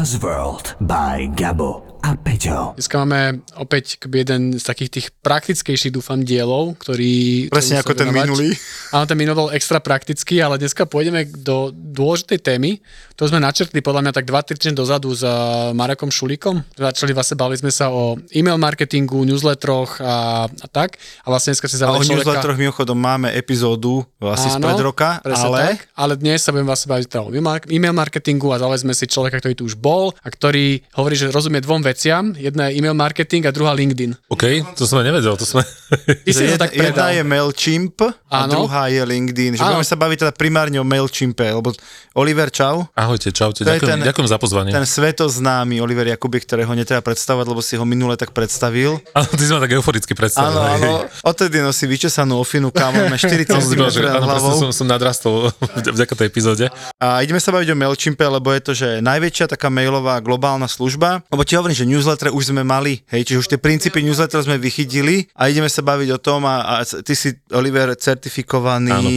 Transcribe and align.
Buzzworld 0.00 0.76
by 0.80 1.28
Gabo 1.36 1.89
a 2.00 2.16
Peťo. 2.16 2.72
Dneska 2.80 2.96
máme 3.04 3.44
opäť 3.60 4.00
jeden 4.08 4.56
z 4.56 4.64
takých 4.64 4.90
tých 4.90 5.06
praktickejších, 5.20 5.92
dúfam, 5.92 6.24
dielov, 6.24 6.80
ktorý... 6.80 7.46
Presne 7.52 7.84
ako 7.84 7.92
sa 7.92 7.98
ten 8.00 8.08
venovať. 8.08 8.24
minulý. 8.24 8.48
Áno, 8.96 9.04
ten 9.04 9.16
minulý 9.20 9.36
bol 9.36 9.50
extra 9.52 9.78
praktický, 9.84 10.40
ale 10.40 10.56
dneska 10.56 10.88
pôjdeme 10.88 11.28
do 11.28 11.68
dôležitej 11.70 12.38
témy. 12.40 12.80
To 13.20 13.28
sme 13.28 13.36
načrtli 13.36 13.84
podľa 13.84 14.08
mňa 14.08 14.12
tak 14.16 14.24
2-3 14.24 14.56
týždne 14.56 14.80
dozadu 14.80 15.12
s 15.12 15.20
uh, 15.20 15.76
Marekom 15.76 16.08
Šulíkom. 16.08 16.64
Začali 16.72 17.12
vlastne, 17.12 17.36
bavili 17.36 17.60
sme 17.60 17.68
sa 17.68 17.92
o 17.92 18.16
e-mail 18.32 18.56
marketingu, 18.56 19.20
newsletteroch 19.28 20.00
a, 20.00 20.48
a 20.48 20.66
tak. 20.72 20.96
A 21.20 21.28
vlastne 21.28 21.52
dneska 21.52 21.68
si 21.68 21.76
o 21.76 21.84
zavolali 21.84 22.08
človeka... 22.08 22.32
newsletteroch 22.32 22.56
mimochodom 22.56 22.96
máme 22.96 23.28
epizódu 23.36 24.08
vlastne 24.16 24.56
Áno, 24.56 24.64
spred 24.64 24.80
roka, 24.80 25.20
ale 25.20 25.76
Tak, 25.76 25.92
ale 25.92 26.12
dnes 26.16 26.40
sa 26.40 26.48
budem 26.48 26.64
vlastne 26.64 26.88
baviť 26.96 27.06
teda 27.12 27.20
o 27.20 27.30
e-mail 27.68 27.92
marketingu 27.92 28.48
a 28.50 28.56
zavolali 28.56 28.80
sme 28.88 28.96
si 28.96 29.04
človeka, 29.04 29.36
ktorý 29.36 29.52
tu 29.52 29.68
už 29.68 29.76
bol 29.76 30.16
a 30.24 30.28
ktorý 30.32 30.80
hovorí, 30.96 31.12
že 31.12 31.28
rozumie 31.28 31.60
dvom 31.60 31.84
veciam. 31.90 32.30
Jedna 32.32 32.66
je 32.66 32.78
e-mail 32.78 32.94
marketing 32.94 33.44
a 33.44 33.50
druhá 33.50 33.72
LinkedIn. 33.72 34.14
OK, 34.28 34.44
to 34.74 34.84
aj 34.84 35.02
nevedel, 35.02 35.34
to 35.34 35.42
sme... 35.42 35.62
Ty 36.24 36.30
si 36.30 36.38
to 36.38 36.44
jedna, 36.46 36.58
tak 36.60 36.70
jedna 36.70 36.94
predal. 37.02 37.10
je 37.12 37.22
MailChimp 37.24 37.96
a 38.30 38.36
Áno. 38.40 38.50
druhá 38.56 38.86
je 38.86 39.02
LinkedIn. 39.02 39.52
Že 39.54 39.60
Áno. 39.60 39.68
budeme 39.74 39.86
sa 39.86 39.96
baviť 39.96 40.18
teda 40.20 40.32
primárne 40.32 40.78
o 40.78 40.86
MailChimpe, 40.86 41.46
lebo 41.52 41.74
Oliver, 42.12 42.46
čau. 42.48 42.86
Ahojte, 42.92 43.30
čaute, 43.30 43.62
To 43.62 43.66
je 43.66 43.76
ďakujem, 43.76 43.90
ten- 43.92 44.02
ďakujem 44.04 44.28
za 44.28 44.38
pozvanie. 44.38 44.70
Ten 44.70 44.82
svetoznámy 44.84 45.78
Oliver 45.78 46.06
Jakubik, 46.08 46.42
ktorého 46.42 46.70
netreba 46.72 47.00
predstavovať, 47.00 47.46
lebo 47.46 47.60
si 47.60 47.74
ho 47.74 47.84
minule 47.84 48.14
tak 48.14 48.30
predstavil. 48.30 48.98
Áno, 49.12 49.26
ty 49.28 49.42
si 49.42 49.50
ma 49.50 49.58
tak 49.58 49.72
euforicky 49.72 50.14
predstavil. 50.14 50.54
Áno, 50.54 50.70
áno. 50.76 50.90
Odtedy 51.22 51.58
nosí 51.58 51.84
vyčesanú 51.84 52.36
ofinu, 52.36 52.70
kámo, 52.70 53.06
má 53.06 53.14
4 53.14 53.34
Áno, 53.44 53.50
som 53.52 53.60
si 53.60 53.68
cm 53.68 53.78
povedal, 53.80 53.90
že- 53.90 54.00
nad 54.00 54.10
áno, 54.12 54.26
presne 54.26 54.42
hlavou. 54.46 54.60
som, 54.60 54.70
som 54.72 54.86
nadrastol 54.86 55.34
vďaka 55.96 56.12
tej 56.14 56.26
epizóde. 56.26 56.64
A 56.96 57.20
ideme 57.20 57.38
sa 57.38 57.50
baviť 57.50 57.68
o 57.68 57.76
MailChimpe, 57.76 58.24
lebo 58.24 58.48
je 58.50 58.60
to, 58.60 58.72
že 58.72 58.88
najväčšia 59.00 59.46
taká 59.48 59.66
mailová 59.68 60.18
globálna 60.20 60.66
služba. 60.66 61.22
Lebo 61.26 61.42
ti 61.42 61.54
hovorím, 61.54 61.74
že 61.74 61.79
newsletter 61.84 62.32
už 62.32 62.52
sme 62.52 62.62
mali, 62.66 63.04
hej, 63.08 63.26
čiže 63.26 63.38
už 63.40 63.48
tie 63.54 63.60
princípy 63.60 64.00
newsletter 64.00 64.42
sme 64.42 64.56
vychytili 64.56 65.28
a 65.36 65.48
ideme 65.48 65.68
sa 65.68 65.84
baviť 65.84 66.08
o 66.14 66.18
tom 66.18 66.44
a, 66.48 66.80
a 66.80 66.84
ty 66.84 67.14
si, 67.14 67.36
Oliver, 67.52 67.92
certifikovaný, 67.94 68.92
Áno. 68.92 69.10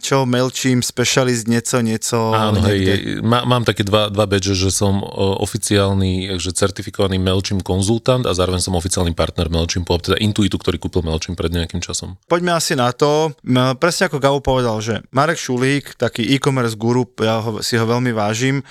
čo, 0.00 0.24
MailChimp, 0.24 0.82
specialist, 0.84 1.46
nieco, 1.46 1.78
nieco. 1.80 2.32
Áno, 2.32 2.60
hej, 2.66 2.78
je, 2.80 2.94
má, 3.20 3.44
mám 3.44 3.64
také 3.64 3.82
dva, 3.86 4.08
dva 4.08 4.24
badge, 4.26 4.52
že 4.52 4.70
som 4.72 5.00
oficiálny, 5.40 6.36
že 6.38 6.54
certifikovaný 6.54 7.20
MailChimp 7.20 7.62
konzultant 7.64 8.24
a 8.24 8.32
zároveň 8.32 8.62
som 8.62 8.76
oficiálny 8.76 9.12
partner 9.12 9.50
MailChimpu, 9.50 9.90
teda 10.00 10.16
Intuitu, 10.20 10.56
ktorý 10.56 10.80
kúpil 10.80 11.04
MailChimp 11.04 11.36
pred 11.36 11.52
nejakým 11.52 11.82
časom. 11.82 12.16
Poďme 12.26 12.56
asi 12.56 12.78
na 12.78 12.92
to. 12.94 13.34
Presne 13.80 14.08
ako 14.08 14.22
Gabo 14.22 14.38
povedal, 14.40 14.78
že 14.80 15.04
Marek 15.10 15.40
Šulík, 15.40 15.98
taký 15.98 16.24
e-commerce 16.36 16.78
guru, 16.78 17.04
ja 17.20 17.42
ho, 17.42 17.60
si 17.60 17.76
ho 17.76 17.84
veľmi 17.84 18.12
vážim, 18.14 18.62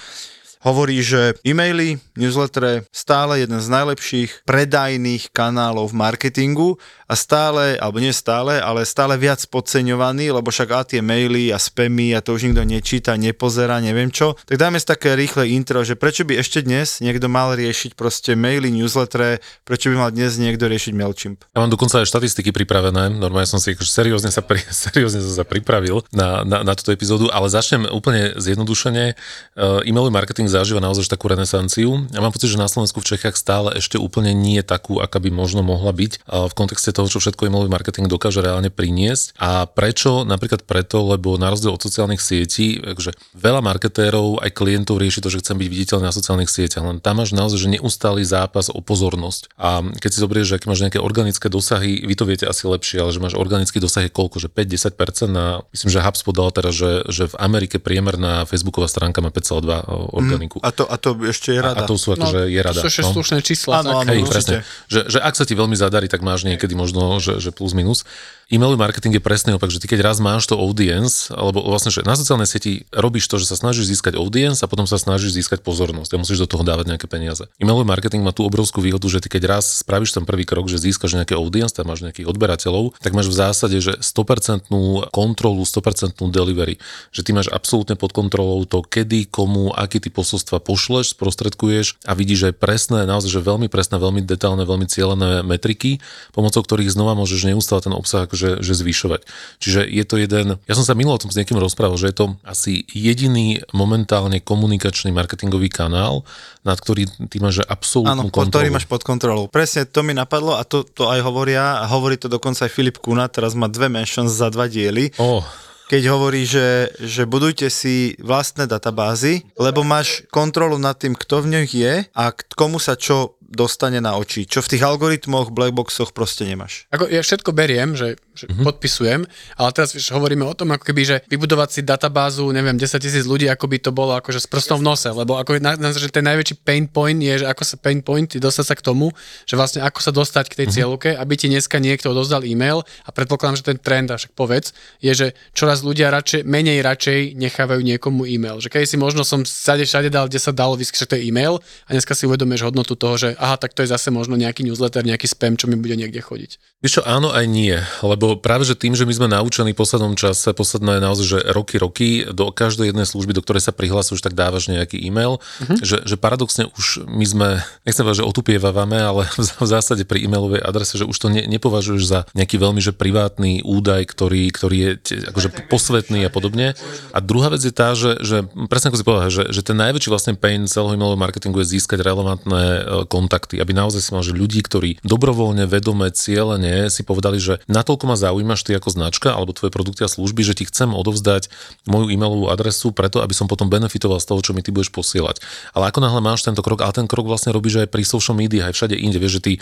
hovorí, 0.59 0.99
že 0.99 1.39
e-maily, 1.47 2.03
newslettere, 2.19 2.83
stále 2.91 3.39
jeden 3.39 3.63
z 3.63 3.67
najlepších 3.71 4.43
predajných 4.43 5.31
kanálov 5.31 5.95
v 5.95 5.99
marketingu 6.03 6.69
a 7.07 7.15
stále, 7.15 7.79
alebo 7.79 8.03
nie 8.03 8.11
stále, 8.11 8.59
ale 8.59 8.83
stále 8.83 9.15
viac 9.15 9.39
podceňovaný, 9.47 10.35
lebo 10.35 10.51
však 10.51 10.69
a 10.75 10.81
tie 10.83 11.01
maily 11.01 11.49
a 11.55 11.57
spamy 11.57 12.11
a 12.13 12.19
to 12.19 12.35
už 12.35 12.51
nikto 12.51 12.63
nečíta, 12.67 13.15
nepozerá, 13.15 13.79
neviem 13.79 14.11
čo. 14.11 14.35
Tak 14.45 14.59
dajme 14.59 14.77
si 14.77 14.85
také 14.85 15.15
rýchle 15.15 15.47
intro, 15.47 15.79
že 15.87 15.95
prečo 15.95 16.27
by 16.27 16.37
ešte 16.37 16.61
dnes 16.61 16.99
niekto 16.99 17.31
mal 17.31 17.55
riešiť 17.55 17.95
proste 17.95 18.35
maily, 18.35 18.67
newslettere, 18.69 19.39
prečo 19.63 19.89
by 19.89 19.95
mal 19.95 20.09
dnes 20.11 20.35
niekto 20.35 20.67
riešiť 20.67 20.91
MailChimp. 20.91 21.37
Ja 21.55 21.63
mám 21.63 21.71
dokonca 21.71 22.03
aj 22.03 22.11
štatistiky 22.11 22.51
pripravené, 22.51 23.15
normálne 23.15 23.47
som 23.47 23.63
si 23.63 23.71
akože 23.73 23.89
seriózne 23.89 24.29
sa, 24.29 24.43
pri, 24.43 24.59
seriózne 24.91 25.23
sa 25.23 25.47
pripravil 25.47 26.03
na, 26.11 26.43
na, 26.43 26.67
na 26.67 26.73
túto 26.75 26.91
epizódu, 26.91 27.31
ale 27.31 27.47
začnem 27.47 27.87
úplne 27.89 28.35
zjednodušene. 28.35 29.15
Uh, 29.55 29.87
e-mailový 29.87 30.11
marketing 30.11 30.48
zažíva 30.49 30.81
naozaj 30.81 31.07
takú 31.07 31.29
renesanciu. 31.29 32.09
Ja 32.11 32.19
mám 32.19 32.33
pocit, 32.33 32.49
že 32.49 32.57
na 32.57 32.67
Slovensku 32.67 32.99
v 32.99 33.15
Čechách 33.15 33.37
stále 33.37 33.77
ešte 33.77 34.01
úplne 34.01 34.33
nie 34.33 34.59
je 34.59 34.65
takú, 34.65 34.97
aká 34.99 35.21
by 35.21 35.29
možno 35.29 35.61
mohla 35.61 35.93
byť 35.93 36.25
v 36.25 36.53
kontexte 36.57 36.91
toho, 36.91 37.07
čo 37.07 37.21
všetko 37.21 37.45
e-mailový 37.47 37.69
marketing 37.69 38.09
dokáže 38.09 38.41
reálne 38.41 38.73
priniesť. 38.73 39.37
A 39.37 39.69
prečo? 39.69 40.25
Napríklad 40.25 40.65
preto, 40.65 41.05
lebo 41.05 41.37
na 41.37 41.53
rozdiel 41.53 41.73
od 41.73 41.81
sociálnych 41.81 42.19
sietí, 42.19 42.81
akože 42.81 43.13
veľa 43.37 43.61
marketérov 43.61 44.41
aj 44.41 44.49
klientov 44.57 44.97
rieši 44.97 45.21
to, 45.21 45.29
že 45.29 45.45
chcem 45.45 45.61
byť 45.61 45.69
viditeľný 45.69 46.05
na 46.09 46.15
sociálnych 46.15 46.49
sieťach, 46.49 46.83
len 46.83 46.97
tam 46.99 47.21
máš 47.21 47.35
naozaj 47.35 47.59
že 47.59 47.69
neustály 47.75 48.23
zápas 48.23 48.71
o 48.71 48.79
pozornosť. 48.79 49.51
A 49.59 49.83
keď 49.83 50.09
si 50.09 50.19
zoberieš, 50.23 50.47
že 50.49 50.55
aké 50.57 50.65
máš 50.71 50.81
nejaké 50.81 50.99
organické 51.03 51.51
dosahy, 51.51 52.01
vy 52.07 52.15
to 52.15 52.23
viete 52.23 52.45
asi 52.47 52.65
lepšie, 52.65 53.03
ale 53.03 53.11
že 53.11 53.19
máš 53.19 53.35
organický 53.35 53.83
dosah 53.83 54.07
je 54.07 54.11
koľko, 54.11 54.39
že 54.39 54.47
5-10% 54.47 55.27
na, 55.27 55.61
myslím, 55.75 55.89
že 55.91 55.99
HubSpot 55.99 56.31
dal 56.31 56.49
teraz, 56.55 56.73
že, 56.73 57.03
že 57.11 57.27
v 57.27 57.35
Amerike 57.37 57.77
priemerná 57.77 58.47
Facebooková 58.47 58.87
stránka 58.87 59.19
má 59.19 59.29
5,2 59.29 60.15
organiku. 60.39 60.57
A 60.63 60.71
to, 60.71 60.87
a 60.87 60.95
to 60.95 61.19
ešte 61.27 61.51
je 61.51 61.59
a, 61.59 61.65
rada. 61.67 61.83
a 61.83 61.89
to 61.89 61.99
sú 61.99 62.15
akože 62.15 62.47
je 62.47 62.61
rada. 62.63 62.79
To 62.79 62.87
sú 62.87 62.87
ešte 62.87 63.03
slušné 63.03 63.39
čísla. 63.43 63.83
Áno, 63.83 63.91
tak. 63.91 63.99
áno. 64.07 64.09
Hej, 64.15 64.19
určite. 64.23 64.31
presne. 64.31 64.57
Že, 64.87 64.99
že 65.11 65.19
ak 65.19 65.33
sa 65.35 65.43
ti 65.43 65.53
veľmi 65.59 65.75
zadarí, 65.75 66.07
tak 66.07 66.23
máš 66.23 66.47
niekedy 66.47 66.73
možno, 66.79 67.19
že, 67.19 67.43
že 67.43 67.51
plus 67.51 67.75
minus. 67.75 68.07
E-mailový 68.49 68.81
marketing 68.81 69.13
je 69.13 69.21
presný 69.21 69.53
opak, 69.53 69.69
že 69.69 69.77
ty 69.77 69.85
keď 69.85 70.09
raz 70.09 70.17
máš 70.17 70.49
to 70.49 70.57
audience, 70.57 71.29
alebo 71.29 71.61
vlastne, 71.61 71.93
že 71.93 72.01
na 72.01 72.17
sociálnej 72.17 72.49
sieti 72.49 72.89
robíš 72.89 73.29
to, 73.29 73.37
že 73.37 73.45
sa 73.45 73.53
snažíš 73.53 73.93
získať 73.93 74.17
audience 74.17 74.65
a 74.65 74.67
potom 74.67 74.89
sa 74.89 74.97
snažíš 74.97 75.37
získať 75.37 75.61
pozornosť 75.61 76.09
a 76.09 76.17
musíš 76.17 76.41
do 76.41 76.49
toho 76.49 76.65
dávať 76.65 76.89
nejaké 76.89 77.05
peniaze. 77.05 77.45
E-mailový 77.61 77.85
marketing 77.85 78.25
má 78.25 78.33
tú 78.33 78.49
obrovskú 78.49 78.81
výhodu, 78.81 79.05
že 79.05 79.21
ty 79.21 79.29
keď 79.29 79.61
raz 79.61 79.85
spravíš 79.85 80.17
ten 80.17 80.25
prvý 80.25 80.49
krok, 80.49 80.65
že 80.65 80.81
získaš 80.81 81.13
nejaké 81.13 81.37
audience, 81.37 81.77
tam 81.77 81.93
máš 81.93 82.01
nejakých 82.01 82.25
odberateľov, 82.25 82.97
tak 82.97 83.13
máš 83.13 83.29
v 83.29 83.37
zásade, 83.37 83.77
že 83.85 84.01
100% 84.01 84.65
kontrolu, 85.13 85.61
100% 85.61 86.17
delivery. 86.33 86.81
Že 87.13 87.21
ty 87.21 87.31
máš 87.37 87.53
absolútne 87.53 88.01
pod 88.01 88.17
kontrolou 88.17 88.65
to, 88.65 88.81
kedy, 88.81 89.29
komu, 89.29 89.77
aký 89.77 90.01
ty 90.01 90.09
posolstva 90.09 90.57
pošleš, 90.57 91.13
sprostredkuješ 91.13 92.01
a 92.01 92.17
vidíš 92.17 92.49
aj 92.49 92.53
presné, 92.57 93.05
naozaj, 93.05 93.29
že 93.29 93.45
veľmi 93.45 93.69
presné, 93.69 94.01
veľmi 94.01 94.25
detailné, 94.25 94.65
veľmi 94.65 94.89
cieľené 94.89 95.45
metriky, 95.45 96.01
pomocou 96.33 96.65
ktorých 96.65 96.89
znova 96.89 97.13
môžeš 97.13 97.45
neustále 97.45 97.85
ten 97.85 97.93
obsah 97.93 98.25
akože, 98.25 98.38
že 98.59 98.73
zvyšovať. 98.73 99.21
Čiže 99.57 99.81
je 99.83 100.03
to 100.03 100.15
jeden, 100.15 100.45
ja 100.61 100.73
som 100.73 100.81
sa 100.81 100.93
minulo 100.93 101.13
o 101.13 101.21
tom 101.21 101.27
s 101.27 101.35
niekým 101.35 101.55
rozprával, 101.55 101.95
že 101.95 102.07
je 102.07 102.17
to 102.17 102.25
asi 102.41 102.87
jediný 102.87 103.59
momentálne 103.71 104.39
komunikačný 104.39 105.11
marketingový 105.11 105.67
kanál, 105.67 106.23
nad 106.61 106.75
ktorý 106.75 107.03
ty 107.27 107.37
máš 107.37 107.59
že 107.59 107.65
absolútnu 107.65 108.11
Áno, 108.11 108.23
pod 108.25 108.47
ktorý 108.47 108.69
kontrolu. 108.69 108.75
máš 108.75 108.85
pod 108.85 109.01
kontrolou. 109.01 109.43
Presne 109.47 109.83
to 109.83 109.99
mi 109.99 110.13
napadlo 110.13 110.53
a 110.53 110.63
to, 110.63 110.83
to 110.83 111.05
aj 111.05 111.19
hovoria, 111.19 111.79
a 111.79 111.87
hovorí 111.87 112.15
to 112.15 112.27
dokonca 112.27 112.63
aj 112.63 112.71
Filip 112.71 112.97
Kuna, 112.97 113.27
teraz 113.27 113.51
má 113.51 113.65
dve 113.65 113.87
mentions 113.87 114.31
za 114.31 114.47
dva 114.47 114.65
diely, 114.65 115.11
Oh, 115.17 115.43
keď 115.85 116.05
hovorí, 116.07 116.45
že, 116.45 116.93
že 116.95 117.25
budujte 117.25 117.65
si 117.67 118.13
vlastné 118.17 118.69
databázy, 118.69 119.41
lebo 119.55 119.81
máš 119.81 120.21
kontrolu 120.29 120.77
nad 120.77 120.93
tým, 120.93 121.17
kto 121.17 121.41
v 121.41 121.49
nich 121.51 121.73
je 121.73 122.05
a 122.05 122.23
k- 122.29 122.45
komu 122.53 122.77
sa 122.77 122.93
čo 122.93 123.33
dostane 123.41 123.97
na 123.97 124.13
oči, 124.13 124.45
čo 124.45 124.61
v 124.61 124.69
tých 124.69 124.85
algoritmoch, 124.85 125.49
blackboxoch 125.49 126.13
proste 126.13 126.45
nemáš. 126.45 126.85
Ako 126.93 127.09
ja 127.09 127.17
všetko 127.19 127.49
beriem, 127.49 127.97
že, 127.97 128.21
že 128.39 128.45
mm-hmm. 128.47 128.65
podpisujem, 128.65 129.21
ale 129.59 129.69
teraz 129.75 129.91
vieš, 129.91 130.15
hovoríme 130.15 130.47
o 130.47 130.55
tom, 130.55 130.71
ako 130.71 130.83
keby, 130.87 131.01
že 131.03 131.17
vybudovať 131.27 131.69
si 131.69 131.81
databázu, 131.83 132.47
neviem, 132.55 132.79
10 132.79 132.95
tisíc 133.03 133.25
ľudí, 133.27 133.51
ako 133.51 133.65
by 133.67 133.77
to 133.83 133.91
bolo 133.91 134.15
akože 134.15 134.39
s 134.39 134.47
prstom 134.47 134.79
v 134.79 134.87
nose, 134.87 135.09
lebo 135.11 135.35
ako 135.35 135.59
na, 135.59 135.75
na, 135.75 135.91
že 135.91 136.07
ten 136.09 136.23
najväčší 136.23 136.63
pain 136.63 136.87
point 136.87 137.19
je, 137.19 137.43
že 137.43 137.45
ako 137.45 137.63
sa 137.67 137.75
pain 137.75 137.99
point 137.99 138.29
dostať 138.29 138.65
sa 138.65 138.75
k 138.77 138.81
tomu, 138.81 139.11
že 139.43 139.59
vlastne 139.59 139.83
ako 139.83 139.99
sa 139.99 140.11
dostať 140.15 140.45
k 140.47 140.53
tej 140.53 140.65
mm-hmm. 140.65 140.75
cieľovke, 140.75 141.09
aby 141.19 141.33
ti 141.35 141.47
dneska 141.51 141.77
niekto 141.81 142.15
odozdal 142.15 142.47
e-mail 142.47 142.87
a 143.03 143.09
predpokladám, 143.11 143.59
že 143.59 143.65
ten 143.75 143.79
trend, 143.79 144.07
a 144.09 144.15
však 144.15 144.33
povedz, 144.33 144.71
je, 145.03 145.11
že 145.11 145.27
čoraz 145.51 145.83
ľudia 145.83 146.13
radšej, 146.13 146.47
menej 146.47 146.79
radšej 146.85 147.35
nechávajú 147.35 147.81
niekomu 147.81 148.23
e-mail. 148.29 148.63
Že 148.63 148.69
keď 148.71 148.81
si 148.85 148.97
možno 148.97 149.27
som 149.27 149.43
všade, 149.43 149.83
všade 149.85 150.09
dal, 150.13 150.29
kde 150.29 150.39
sa 150.39 150.51
dalo 150.55 150.79
je 150.79 150.85
e-mail 151.25 151.59
a 151.87 151.89
dneska 151.93 152.13
si 152.13 152.29
uvedomíš 152.29 152.69
hodnotu 152.69 152.93
toho, 152.93 153.15
že 153.17 153.29
aha, 153.39 153.57
tak 153.57 153.73
to 153.73 153.81
je 153.81 153.89
zase 153.89 154.13
možno 154.13 154.37
nejaký 154.37 154.61
newsletter, 154.65 155.01
nejaký 155.01 155.25
spam, 155.25 155.57
čo 155.57 155.65
mi 155.65 155.79
bude 155.79 155.97
niekde 155.97 156.21
chodiť. 156.21 156.79
Vieš 156.79 157.01
čo, 157.01 157.03
áno 157.03 157.33
aj 157.33 157.45
nie, 157.49 157.75
lebo 158.05 158.28
lebo 158.29 158.37
práve, 158.37 158.69
že 158.69 158.77
tým, 158.77 158.93
že 158.93 159.09
my 159.09 159.13
sme 159.17 159.27
naučení 159.33 159.73
v 159.73 159.81
poslednom 159.81 160.13
čase, 160.13 160.53
posledné 160.53 161.01
naozaj, 161.01 161.25
že 161.25 161.39
roky, 161.49 161.81
roky, 161.81 162.09
do 162.29 162.53
každej 162.53 162.93
jednej 162.93 163.09
služby, 163.09 163.33
do 163.33 163.41
ktorej 163.41 163.65
sa 163.65 163.73
prihlasuješ, 163.73 164.21
tak 164.21 164.37
dávaš 164.37 164.69
nejaký 164.69 165.01
e-mail, 165.01 165.41
uh-huh. 165.41 165.81
že, 165.81 166.05
že 166.05 166.15
paradoxne 166.19 166.69
už 166.77 167.09
my 167.09 167.25
sme, 167.25 167.47
nechcem 167.89 168.05
povedať, 168.05 168.21
že 168.21 168.29
otupievavame, 168.29 168.99
ale 169.01 169.25
v 169.63 169.67
zásade 169.67 170.05
pri 170.05 170.29
e-mailovej 170.29 170.61
adrese, 170.61 171.01
že 171.01 171.09
už 171.09 171.17
to 171.17 171.33
ne, 171.33 171.41
nepovažuješ 171.49 172.03
za 172.05 172.19
nejaký 172.37 172.61
veľmi 172.61 172.81
že 172.83 172.93
privátny 172.93 173.65
údaj, 173.65 174.05
ktorý, 174.11 174.51
ktorý 174.51 174.77
je 174.77 174.91
akože 175.31 175.71
posvetný 175.71 176.27
a 176.27 176.31
podobne. 176.31 176.77
A 177.15 177.19
druhá 177.23 177.49
vec 177.49 177.63
je 177.63 177.73
tá, 177.73 177.97
že, 177.97 178.19
že 178.21 178.45
presne 178.67 178.93
ako 178.93 178.99
si 178.99 179.05
povedal, 179.07 179.29
že, 179.31 179.43
že 179.49 179.61
ten 179.65 179.77
najväčší 179.79 180.09
vlastne 180.11 180.33
pain 180.37 180.67
celého 180.69 180.95
e-mailového 180.95 181.19
marketingu 181.19 181.63
je 181.63 181.79
získať 181.79 182.03
relevantné 182.03 182.63
e, 182.63 182.81
kontakty, 183.07 183.57
aby 183.57 183.71
naozaj 183.73 184.01
si 184.03 184.09
mal, 184.11 184.23
že 184.23 184.35
ľudí, 184.35 184.61
ktorí 184.61 185.01
dobrovoľne, 185.01 185.65
vedome, 185.65 186.11
cieľene 186.11 186.91
si 186.91 187.01
povedali, 187.01 187.39
že 187.39 187.61
natoľko 187.69 188.05
ma 188.09 188.17
zaujímaš 188.17 188.65
ty 188.65 188.73
ako 188.73 188.89
značka 188.89 189.37
alebo 189.37 189.53
tvoje 189.53 189.69
produkty 189.69 190.01
a 190.01 190.09
služby, 190.09 190.41
že 190.41 190.57
ti 190.57 190.65
chcem 190.65 190.89
odovzdať 190.97 191.53
moju 191.85 192.09
e-mailovú 192.09 192.49
adresu 192.49 192.89
preto, 192.89 193.21
aby 193.21 193.37
som 193.37 193.45
potom 193.45 193.69
benefitoval 193.69 194.17
z 194.17 194.25
toho, 194.25 194.41
čo 194.41 194.51
mi 194.57 194.65
ty 194.65 194.73
budeš 194.73 194.89
posielať. 194.89 195.45
Ale 195.77 195.93
ako 195.93 196.01
náhle 196.01 196.21
máš 196.25 196.41
tento 196.41 196.65
krok, 196.65 196.81
ale 196.81 196.97
ten 196.97 197.05
krok 197.05 197.29
vlastne 197.29 197.53
robíš 197.53 197.85
aj 197.85 197.93
pri 197.93 198.01
social 198.01 198.33
media, 198.33 198.65
aj 198.65 198.73
všade 198.73 198.97
inde, 198.97 199.21
vieš, 199.21 199.37
že 199.37 199.41
ty 199.45 199.53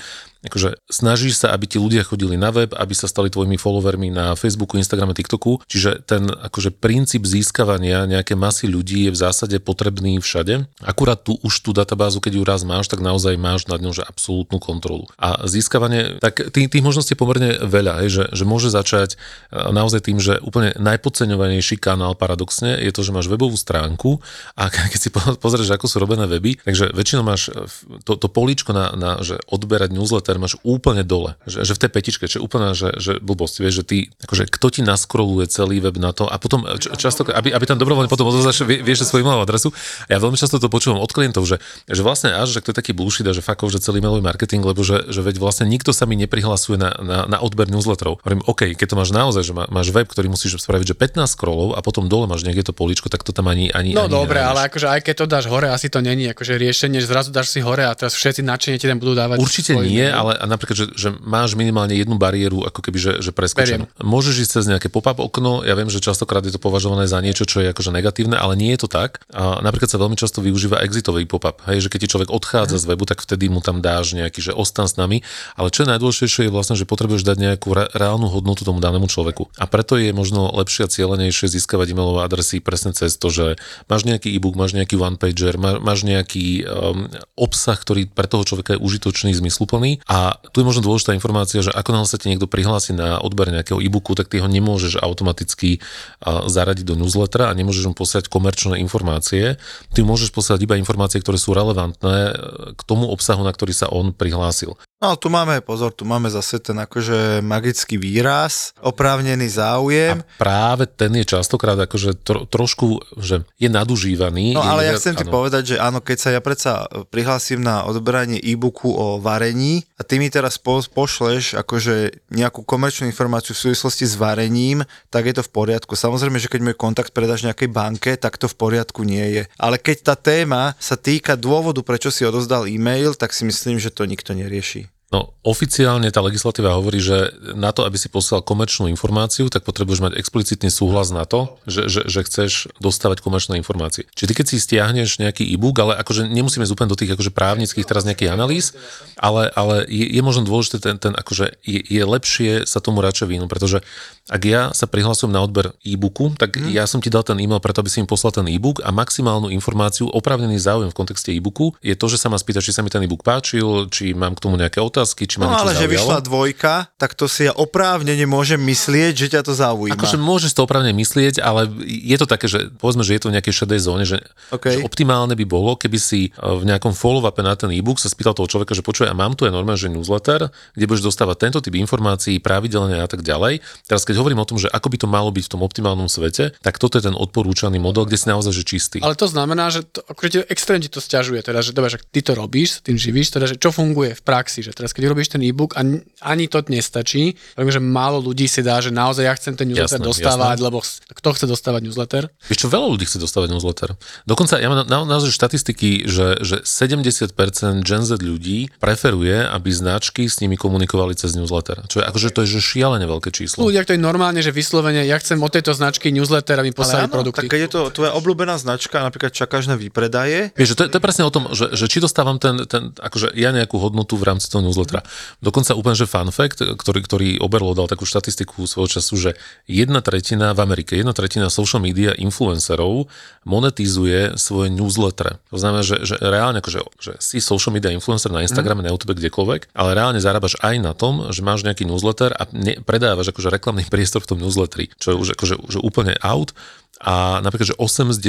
akože 0.48 0.80
snažíš 0.88 1.44
sa, 1.44 1.52
aby 1.52 1.68
ti 1.68 1.78
ľudia 1.82 2.08
chodili 2.08 2.40
na 2.40 2.56
web, 2.56 2.72
aby 2.72 2.94
sa 2.96 3.12
stali 3.12 3.28
tvojimi 3.28 3.60
followermi 3.60 4.08
na 4.14 4.38
Facebooku, 4.40 4.80
Instagrame, 4.80 5.12
TikToku, 5.12 5.68
čiže 5.68 6.08
ten 6.08 6.32
akože 6.32 6.72
princíp 6.72 7.28
získavania 7.28 8.08
nejaké 8.08 8.40
masy 8.40 8.72
ľudí 8.72 9.10
je 9.10 9.12
v 9.12 9.18
zásade 9.18 9.60
potrebný 9.60 10.24
všade. 10.24 10.70
Akurát 10.80 11.20
tu 11.20 11.36
už 11.44 11.54
tú 11.60 11.76
databázu, 11.76 12.24
keď 12.24 12.34
ju 12.40 12.44
raz 12.48 12.62
máš, 12.64 12.88
tak 12.88 13.04
naozaj 13.04 13.36
máš 13.36 13.68
nad 13.68 13.84
ňou 13.84 13.92
že 13.92 14.06
absolútnu 14.06 14.62
kontrolu. 14.62 15.10
A 15.20 15.50
získavanie, 15.50 16.22
tak 16.24 16.54
tých, 16.54 16.72
tých 16.72 16.86
možností 16.86 17.18
je 17.18 17.20
pomerne 17.20 17.58
veľa, 17.66 18.06
hej, 18.06 18.10
že, 18.14 18.24
že 18.38 18.46
môže 18.48 18.70
začať 18.72 19.18
e, 19.50 19.58
naozaj 19.74 20.08
tým, 20.08 20.22
že 20.22 20.40
úplne 20.40 20.72
najpodceňovanejší 20.80 21.82
kanál 21.82 22.16
paradoxne 22.16 22.78
je 22.80 22.92
to, 22.94 23.02
že 23.04 23.12
máš 23.12 23.28
webovú 23.28 23.58
stránku 23.60 24.24
a 24.56 24.70
keď 24.94 25.00
si 25.02 25.10
pozrieš, 25.12 25.74
ako 25.74 25.86
sú 25.90 25.98
robené 26.00 26.30
weby, 26.30 26.62
takže 26.64 26.94
väčšinou 26.96 27.26
máš 27.28 27.52
e, 27.52 27.68
to, 28.08 28.16
to 28.16 28.32
políčko 28.32 28.72
na, 28.72 28.94
na 28.96 29.12
že 29.20 29.42
odberať 29.50 29.92
newsletter 29.92 30.38
máš 30.40 30.56
úplne 30.62 31.02
dole, 31.02 31.36
že, 31.50 31.66
že 31.66 31.74
v 31.76 31.82
tej 31.82 31.92
petičke, 31.92 32.26
je 32.30 32.38
úplne, 32.38 32.78
že, 32.78 32.94
že 33.02 33.18
blbosť, 33.18 33.56
vieš, 33.60 33.82
že 33.82 33.84
ty, 33.84 33.98
akože 34.24 34.46
kto 34.46 34.68
ti 34.70 34.82
naskroluje 34.86 35.50
celý 35.50 35.82
web 35.82 35.98
na 35.98 36.14
to 36.14 36.30
a 36.30 36.38
potom 36.38 36.70
často, 36.78 37.26
aby, 37.26 37.50
aby 37.50 37.66
tam 37.66 37.82
dobrovoľne 37.82 38.12
potom 38.12 38.30
odozdaš, 38.30 38.62
vie, 38.68 38.86
vieš 38.86 39.10
svoju 39.10 39.26
e 39.26 39.34
adresu. 39.42 39.74
Ja 40.12 40.22
veľmi 40.22 40.38
často 40.38 40.62
to 40.62 40.70
počúvam 40.70 41.02
od 41.02 41.10
klientov, 41.10 41.48
že, 41.50 41.58
že 41.90 42.02
vlastne 42.06 42.36
až, 42.36 42.54
že 42.54 42.62
to 42.62 42.76
je 42.76 42.78
taký 42.78 42.92
bullshit 42.94 43.26
a 43.26 43.34
že 43.34 43.42
fakov, 43.42 43.74
že 43.74 43.82
celý 43.82 44.04
mailový 44.04 44.22
marketing, 44.22 44.62
lebo 44.62 44.84
že, 44.84 45.08
že 45.10 45.24
veď 45.24 45.40
vlastne 45.42 45.66
nikto 45.66 45.96
sa 45.96 46.06
mi 46.06 46.20
neprihlasuje 46.20 46.76
na, 46.78 46.92
na, 47.00 47.18
na 47.26 47.38
odber 47.40 47.72
newsletterov. 47.72 48.20
Hovorím, 48.28 48.44
OK, 48.44 48.76
keď 48.76 48.88
to 48.92 49.00
máš 49.00 49.16
naozaj, 49.16 49.40
že 49.40 49.56
má, 49.56 49.72
máš 49.72 49.88
web, 49.96 50.04
ktorý 50.04 50.28
musíš 50.28 50.60
spraviť, 50.60 50.92
že 50.92 50.96
15 51.00 51.32
scrollov 51.32 51.70
a 51.74 51.80
potom 51.80 52.12
dole 52.12 52.28
máš 52.28 52.44
niekde 52.44 52.60
to 52.68 52.76
políčko, 52.76 53.08
tak 53.08 53.24
to 53.24 53.32
tam 53.32 53.48
ani 53.48 53.72
ani 53.72 53.96
No 53.96 54.04
ani 54.04 54.20
dobre, 54.20 54.44
ale 54.44 54.68
akože 54.68 54.84
aj 54.84 55.00
keď 55.00 55.16
to 55.16 55.26
dáš 55.32 55.46
hore, 55.48 55.72
asi 55.72 55.88
to 55.88 56.04
není 56.04 56.28
akože 56.36 56.60
riešenie, 56.60 57.00
že 57.00 57.08
zrazu 57.08 57.32
dáš 57.32 57.56
si 57.56 57.64
hore 57.64 57.88
a 57.88 57.96
teraz 57.96 58.20
všetci 58.20 58.44
nadšenie 58.44 58.84
ti 58.84 58.92
tam 58.92 59.00
budú 59.00 59.16
dávať. 59.16 59.40
Určite 59.40 59.80
nie, 59.80 60.04
ale 60.04 60.44
napríklad, 60.44 60.76
že, 60.76 60.86
že 60.92 61.16
máš 61.24 61.56
minimálne 61.56 61.96
jednu 61.96 62.20
bariéru, 62.20 62.68
ako 62.68 62.84
keby, 62.84 63.00
že, 63.00 63.12
že 63.24 63.32
preskočenú. 63.32 63.88
Môžeš 64.04 64.44
ísť 64.44 64.52
cez 64.60 64.66
nejaké 64.68 64.92
pop-up 64.92 65.24
okno, 65.24 65.64
ja 65.64 65.72
viem, 65.80 65.88
že 65.88 66.04
častokrát 66.04 66.44
je 66.44 66.52
to 66.52 66.60
považované 66.60 67.08
za 67.08 67.24
niečo, 67.24 67.48
čo 67.48 67.64
je 67.64 67.72
akože 67.72 67.96
negatívne, 67.96 68.36
ale 68.36 68.60
nie 68.60 68.76
je 68.76 68.84
to 68.84 68.90
tak. 68.92 69.24
A 69.32 69.64
napríklad 69.64 69.88
sa 69.88 69.96
veľmi 70.04 70.20
často 70.20 70.44
využíva 70.44 70.84
exitový 70.84 71.24
pop-up, 71.24 71.64
hej, 71.72 71.88
že 71.88 71.88
keď 71.88 72.00
ti 72.04 72.12
človek 72.12 72.28
odchádza 72.28 72.76
z 72.76 72.92
webu, 72.92 73.08
tak 73.08 73.24
vtedy 73.24 73.48
mu 73.48 73.64
tam 73.64 73.80
dáš 73.80 74.20
nejaký, 74.20 74.44
že 74.44 74.52
ostan 74.52 74.92
s 74.92 75.00
nami. 75.00 75.24
Ale 75.56 75.72
čo 75.72 75.88
je 75.88 75.96
najdôležitejšie 75.96 76.42
je 76.48 76.52
vlastne, 76.52 76.76
že 76.76 76.84
potrebuješ 76.84 77.24
dať 77.24 77.38
nejakú 77.40 77.72
re- 77.72 77.88
reálnu 78.18 78.34
hodnotu 78.34 78.66
tomu 78.66 78.82
danému 78.82 79.06
človeku. 79.06 79.54
A 79.62 79.70
preto 79.70 79.94
je 80.02 80.10
možno 80.10 80.50
lepšie 80.58 80.90
a 80.90 80.92
cieľenejšie 80.92 81.54
získavať 81.54 81.94
e-mailové 81.94 82.26
adresy 82.26 82.58
presne 82.58 82.98
cez 82.98 83.14
to, 83.22 83.30
že 83.30 83.62
máš 83.86 84.10
nejaký 84.10 84.34
e-book, 84.34 84.58
máš 84.58 84.74
nejaký 84.74 84.98
one-pager, 84.98 85.62
má, 85.62 85.78
máš 85.78 86.02
nejaký 86.02 86.66
um, 86.66 87.06
obsah, 87.38 87.78
ktorý 87.78 88.10
pre 88.10 88.26
toho 88.26 88.42
človeka 88.42 88.74
je 88.74 88.82
užitočný, 88.82 89.38
zmysluplný. 89.38 90.02
A 90.10 90.42
tu 90.50 90.66
je 90.66 90.66
možno 90.66 90.82
dôležitá 90.82 91.14
informácia, 91.14 91.62
že 91.62 91.70
ako 91.70 92.10
sa 92.10 92.18
ti 92.18 92.34
niekto 92.34 92.50
prihlási 92.50 92.98
na 92.98 93.22
odber 93.22 93.54
nejakého 93.54 93.78
e-booku, 93.78 94.18
tak 94.18 94.34
ty 94.34 94.42
ho 94.42 94.50
nemôžeš 94.50 94.98
automaticky 94.98 95.78
uh, 95.78 96.50
zaradiť 96.50 96.90
do 96.90 96.98
newslettera 96.98 97.54
a 97.54 97.58
nemôžeš 97.58 97.94
mu 97.94 97.94
posielať 97.94 98.34
komerčné 98.34 98.82
informácie. 98.82 99.62
Ty 99.94 100.00
môžeš 100.02 100.34
posielať 100.34 100.66
iba 100.66 100.76
informácie, 100.82 101.22
ktoré 101.22 101.38
sú 101.38 101.54
relevantné 101.54 102.34
uh, 102.34 102.34
k 102.74 102.82
tomu 102.90 103.06
obsahu, 103.14 103.46
na 103.46 103.54
ktorý 103.54 103.78
sa 103.78 103.86
on 103.94 104.10
prihlásil. 104.10 104.74
No 104.98 105.14
tu 105.14 105.30
máme, 105.30 105.62
pozor, 105.62 105.94
tu 105.94 106.10
máme 106.10 106.26
zase 106.26 106.58
ten 106.58 106.74
akože 106.74 107.46
magický 107.46 108.02
výraz, 108.08 108.72
oprávnený 108.80 109.48
záujem. 109.52 110.24
A 110.24 110.40
práve 110.40 110.88
ten 110.88 111.12
je 111.20 111.28
častokrát 111.28 111.76
akože 111.76 112.24
tro, 112.24 112.48
trošku, 112.48 113.04
že 113.20 113.44
je 113.60 113.68
nadužívaný. 113.68 114.56
No 114.56 114.64
ale 114.64 114.88
ja 114.88 114.96
chcem 114.96 115.14
áno. 115.14 115.20
ti 115.20 115.26
povedať, 115.28 115.64
že 115.74 115.76
áno, 115.76 116.00
keď 116.00 116.18
sa 116.18 116.30
ja 116.32 116.40
predsa 116.40 116.88
prihlásim 117.12 117.60
na 117.60 117.84
odberanie 117.84 118.40
e-booku 118.40 118.88
o 118.88 119.20
varení 119.20 119.84
a 120.00 120.08
ty 120.08 120.18
mi 120.18 120.32
teraz 120.32 120.56
po, 120.56 120.80
pošleš 120.80 121.60
akože 121.60 122.24
nejakú 122.32 122.64
komerčnú 122.64 123.10
informáciu 123.12 123.52
v 123.52 123.70
súvislosti 123.70 124.08
s 124.08 124.16
varením, 124.16 124.88
tak 125.12 125.28
je 125.28 125.36
to 125.36 125.44
v 125.44 125.52
poriadku. 125.52 126.00
Samozrejme, 126.00 126.40
že 126.40 126.48
keď 126.48 126.62
môj 126.64 126.76
kontakt 126.80 127.12
predáš 127.12 127.44
nejakej 127.44 127.70
banke, 127.70 128.12
tak 128.16 128.40
to 128.40 128.48
v 128.48 128.56
poriadku 128.56 129.04
nie 129.04 129.26
je. 129.36 129.44
Ale 129.60 129.76
keď 129.82 130.14
tá 130.14 130.16
téma 130.16 130.78
sa 130.80 130.96
týka 130.96 131.36
dôvodu, 131.36 131.84
prečo 131.84 132.14
si 132.14 132.24
odozdal 132.24 132.70
e-mail, 132.70 133.18
tak 133.18 133.36
si 133.36 133.44
myslím, 133.44 133.82
že 133.82 133.92
to 133.92 134.08
nikto 134.08 134.38
nerieši. 134.38 134.88
No, 135.08 135.32
oficiálne 135.40 136.12
tá 136.12 136.20
legislatíva 136.20 136.76
hovorí, 136.76 137.00
že 137.00 137.32
na 137.56 137.72
to, 137.72 137.88
aby 137.88 137.96
si 137.96 138.12
poslal 138.12 138.44
komerčnú 138.44 138.92
informáciu, 138.92 139.48
tak 139.48 139.64
potrebuješ 139.64 140.04
mať 140.04 140.14
explicitný 140.20 140.68
súhlas 140.68 141.16
na 141.16 141.24
to, 141.24 141.56
že, 141.64 141.88
že, 141.88 142.02
že 142.12 142.28
chceš 142.28 142.52
dostávať 142.84 143.24
komerčné 143.24 143.56
informácie. 143.56 144.04
Čiže 144.12 144.28
ty 144.28 144.34
keď 144.36 144.46
si 144.52 144.60
stiahneš 144.60 145.24
nejaký 145.24 145.48
e-book, 145.48 145.80
ale 145.80 145.96
akože 146.04 146.28
nemusíme 146.28 146.68
ísť 146.68 146.76
úplne 146.76 146.92
do 146.92 147.00
tých 147.00 147.16
akože 147.16 147.32
právnických 147.32 147.88
teraz 147.88 148.04
nejakých 148.04 148.36
analýz, 148.36 148.76
ale, 149.16 149.48
ale 149.56 149.88
je, 149.88 150.12
je 150.12 150.20
možno 150.20 150.44
dôležité 150.44 150.84
ten, 150.84 151.00
ten 151.00 151.16
akože 151.16 151.56
je, 151.64 151.80
je 151.88 152.04
lepšie 152.04 152.68
sa 152.68 152.84
tomu 152.84 153.00
radšej 153.00 153.32
vyhnúť, 153.32 153.48
pretože 153.48 153.80
ak 154.28 154.44
ja 154.44 154.76
sa 154.76 154.92
prihlasujem 154.92 155.32
na 155.32 155.40
odber 155.40 155.72
e-booku, 155.88 156.36
tak 156.36 156.60
hmm. 156.60 156.76
ja 156.76 156.84
som 156.84 157.00
ti 157.00 157.08
dal 157.08 157.24
ten 157.24 157.40
e-mail 157.40 157.64
preto, 157.64 157.80
aby 157.80 157.88
si 157.88 158.04
mi 158.04 158.12
poslal 158.12 158.36
ten 158.36 158.48
e-book 158.52 158.84
a 158.84 158.92
maximálnu 158.92 159.48
informáciu, 159.56 160.12
oprávnený 160.12 160.60
záujem 160.60 160.92
v 160.92 161.00
kontexte 161.00 161.32
e-booku 161.32 161.80
je 161.80 161.96
to, 161.96 162.12
že 162.12 162.20
sa 162.20 162.28
ma 162.28 162.36
spýta, 162.36 162.60
či 162.60 162.76
sa 162.76 162.84
mi 162.84 162.92
ten 162.92 163.00
e-book 163.08 163.24
páčil, 163.24 163.88
či 163.88 164.12
mám 164.12 164.36
k 164.36 164.44
tomu 164.44 164.60
nejaké 164.60 164.84
otázky, 164.84 164.97
či 165.06 165.38
ma 165.38 165.52
No 165.52 165.60
ale 165.60 165.76
niečo 165.76 165.86
že 165.86 165.94
vyšla 165.94 166.18
dvojka, 166.24 166.74
tak 166.98 167.14
to 167.14 167.30
si 167.30 167.46
ja 167.46 167.54
oprávnene 167.54 168.26
môžem 168.26 168.58
myslieť, 168.58 169.14
že 169.14 169.28
ťa 169.38 169.42
to 169.46 169.54
zaujíma. 169.54 170.00
Akože 170.00 170.18
môžeš 170.18 170.58
to 170.58 170.64
oprávne 170.64 170.96
myslieť, 170.96 171.44
ale 171.44 171.70
je 171.86 172.18
to 172.18 172.26
také, 172.26 172.50
že 172.50 172.72
povedzme, 172.80 173.04
že 173.06 173.14
je 173.18 173.22
to 173.22 173.30
v 173.30 173.36
nejakej 173.38 173.54
šedej 173.54 173.80
zóne, 173.84 174.04
že, 174.08 174.24
okay. 174.50 174.80
že 174.80 174.86
optimálne 174.88 175.38
by 175.38 175.46
bolo, 175.46 175.76
keby 175.76 176.00
si 176.00 176.30
e, 176.30 176.40
v 176.40 176.64
nejakom 176.66 176.96
follow-upe 176.96 177.44
na 177.44 177.54
ten 177.54 177.70
e-book 177.76 178.02
sa 178.02 178.08
spýtal 178.08 178.34
toho 178.34 178.50
človeka, 178.50 178.74
že 178.74 178.82
počuje, 178.82 179.06
a 179.06 179.14
mám 179.14 179.38
tu 179.38 179.46
aj 179.46 179.54
normálne, 179.54 179.78
že 179.78 179.92
newsletter, 179.92 180.50
kde 180.74 180.86
budeš 180.88 181.04
dostávať 181.14 181.36
tento 181.38 181.60
typ 181.60 181.76
informácií 181.76 182.40
pravidelne 182.40 183.04
a 183.04 183.08
tak 183.10 183.22
ďalej. 183.22 183.60
Teraz 183.86 184.08
keď 184.08 184.22
hovorím 184.24 184.42
o 184.42 184.48
tom, 184.48 184.58
že 184.58 184.72
ako 184.72 184.88
by 184.94 184.98
to 185.04 185.08
malo 185.10 185.30
byť 185.30 185.44
v 185.46 185.52
tom 185.52 185.62
optimálnom 185.62 186.08
svete, 186.08 186.56
tak 186.64 186.80
toto 186.80 186.96
je 186.96 187.06
ten 187.06 187.16
odporúčaný 187.18 187.78
model, 187.82 188.08
kde 188.08 188.18
si 188.18 188.28
naozaj 188.32 188.54
že 188.56 188.64
čistý. 188.64 188.98
Ale 189.04 189.20
to 189.20 189.28
znamená, 189.28 189.70
že 189.70 189.84
to, 189.84 190.02
akože 190.06 190.48
extrémne 190.48 190.86
ti 190.86 190.92
to 190.92 191.04
stiažuje, 191.04 191.44
teda, 191.44 191.60
že, 191.60 191.76
dobre, 191.76 191.92
že 191.92 192.00
ty 192.08 192.24
to 192.24 192.34
robíš, 192.34 192.80
tým 192.82 192.96
živíš, 192.96 193.34
teda, 193.34 193.46
že 193.50 193.56
čo 193.60 193.74
funguje 193.74 194.16
v 194.16 194.22
praxi, 194.24 194.64
že 194.64 194.72
teraz 194.88 194.96
keď 194.96 195.12
robíš 195.12 195.36
ten 195.36 195.44
e-book 195.44 195.76
a 195.76 195.84
ani 196.24 196.48
to 196.48 196.64
nestačí, 196.72 197.36
pretože 197.60 197.84
málo 197.84 198.24
ľudí 198.24 198.48
si 198.48 198.64
dá, 198.64 198.80
že 198.80 198.96
naozaj 198.96 199.24
ja 199.28 199.36
chcem 199.36 199.60
ten 199.60 199.68
newsletter 199.68 200.00
jasné, 200.00 200.08
dostávať, 200.08 200.56
jasné. 200.56 200.68
lebo 200.72 200.78
kto 201.12 201.30
chce 201.36 201.46
dostávať 201.52 201.82
newsletter? 201.84 202.24
Vieš 202.48 202.60
čo, 202.64 202.68
veľa 202.72 202.88
ľudí 202.96 203.04
chce 203.04 203.20
dostávať 203.20 203.50
newsletter. 203.52 203.90
Dokonca 204.24 204.56
ja 204.56 204.68
mám 204.72 204.88
na, 204.88 204.98
naozaj 205.04 205.36
štatistiky, 205.36 206.08
že, 206.08 206.40
že 206.40 206.64
70% 206.64 207.36
Gen 207.84 208.04
Z 208.08 208.24
ľudí 208.24 208.72
preferuje, 208.80 209.44
aby 209.44 209.70
značky 209.76 210.32
s 210.32 210.40
nimi 210.40 210.56
komunikovali 210.56 211.12
cez 211.20 211.36
newsletter. 211.36 211.84
Čo 211.92 212.00
je 212.00 212.06
akože 212.08 212.32
to 212.32 212.48
je 212.48 212.58
že 212.58 212.62
šialene 212.64 213.04
veľké 213.04 213.36
číslo. 213.36 213.68
Ľudia, 213.68 213.84
to 213.84 213.92
je 213.92 214.00
normálne, 214.00 214.40
že 214.40 214.56
vyslovene, 214.56 215.04
ja 215.04 215.20
chcem 215.20 215.36
od 215.44 215.52
tejto 215.52 215.76
značky 215.76 216.16
newsletter, 216.16 216.64
aby 216.64 216.72
poslali 216.72 217.12
produkty. 217.12 217.44
Tak 217.44 217.52
keď 217.52 217.62
je 217.68 217.72
to 217.76 217.82
tvoja 217.92 218.16
obľúbená 218.16 218.56
značka, 218.56 219.04
napríklad 219.04 219.36
čakáš 219.36 219.68
na 219.68 219.76
výpredaje. 219.76 220.56
Vieš, 220.56 220.80
to, 220.80 220.88
je, 220.88 220.90
to 220.94 220.96
je 220.96 221.04
presne 221.04 221.24
o 221.28 221.32
tom, 221.34 221.52
že, 221.52 221.76
že 221.76 221.86
či 221.92 222.00
dostávam 222.00 222.40
ten, 222.40 222.64
ten, 222.70 222.96
akože 222.96 223.36
ja 223.36 223.52
nejakú 223.52 223.76
hodnotu 223.82 224.16
v 224.16 224.24
rámci 224.30 224.48
toho 224.48 224.62
newslettera. 224.78 225.02
Dokonca 225.42 225.74
úplne, 225.74 225.98
že 225.98 226.06
fun 226.06 226.30
fact, 226.30 226.62
ktorý, 226.62 227.00
ktorý 227.02 227.28
Oberlo 227.42 227.74
dal 227.74 227.90
takú 227.90 228.06
štatistiku 228.06 228.70
svojho 228.70 229.02
času, 229.02 229.18
že 229.18 229.32
jedna 229.66 230.06
tretina 230.06 230.54
v 230.54 230.62
Amerike, 230.62 230.94
jedna 230.94 231.18
tretina 231.18 231.50
social 231.50 231.82
media 231.82 232.14
influencerov 232.14 233.10
monetizuje 233.42 234.38
svoje 234.38 234.70
newsletter. 234.70 235.42
To 235.50 235.58
znamená, 235.58 235.82
že, 235.82 236.06
že 236.06 236.22
reálne, 236.22 236.62
akože, 236.62 236.80
že 237.02 237.14
si 237.18 237.42
social 237.42 237.74
media 237.74 237.90
influencer 237.90 238.30
na 238.30 238.46
Instagrame, 238.46 238.86
mm. 238.86 238.86
na 238.86 238.94
YouTube, 238.94 239.18
kdekoľvek, 239.18 239.74
ale 239.74 239.98
reálne 239.98 240.22
zarábaš 240.22 240.62
aj 240.62 240.76
na 240.78 240.94
tom, 240.94 241.34
že 241.34 241.42
máš 241.42 241.66
nejaký 241.66 241.90
newsletter 241.90 242.38
a 242.38 242.46
ne, 242.54 242.78
predávaš 242.86 243.34
akože 243.34 243.50
reklamný 243.50 243.90
priestor 243.94 244.22
v 244.22 244.38
tom 244.38 244.40
newsletteri, 244.44 244.94
čo 245.02 245.16
je 245.16 245.18
už 245.18 245.28
akože, 245.34 245.56
že 245.74 245.80
úplne 245.82 246.14
out 246.22 246.54
A 246.98 247.40
napríklad, 247.46 247.74
že 247.74 247.76
8 247.78 248.16
z 248.16 248.20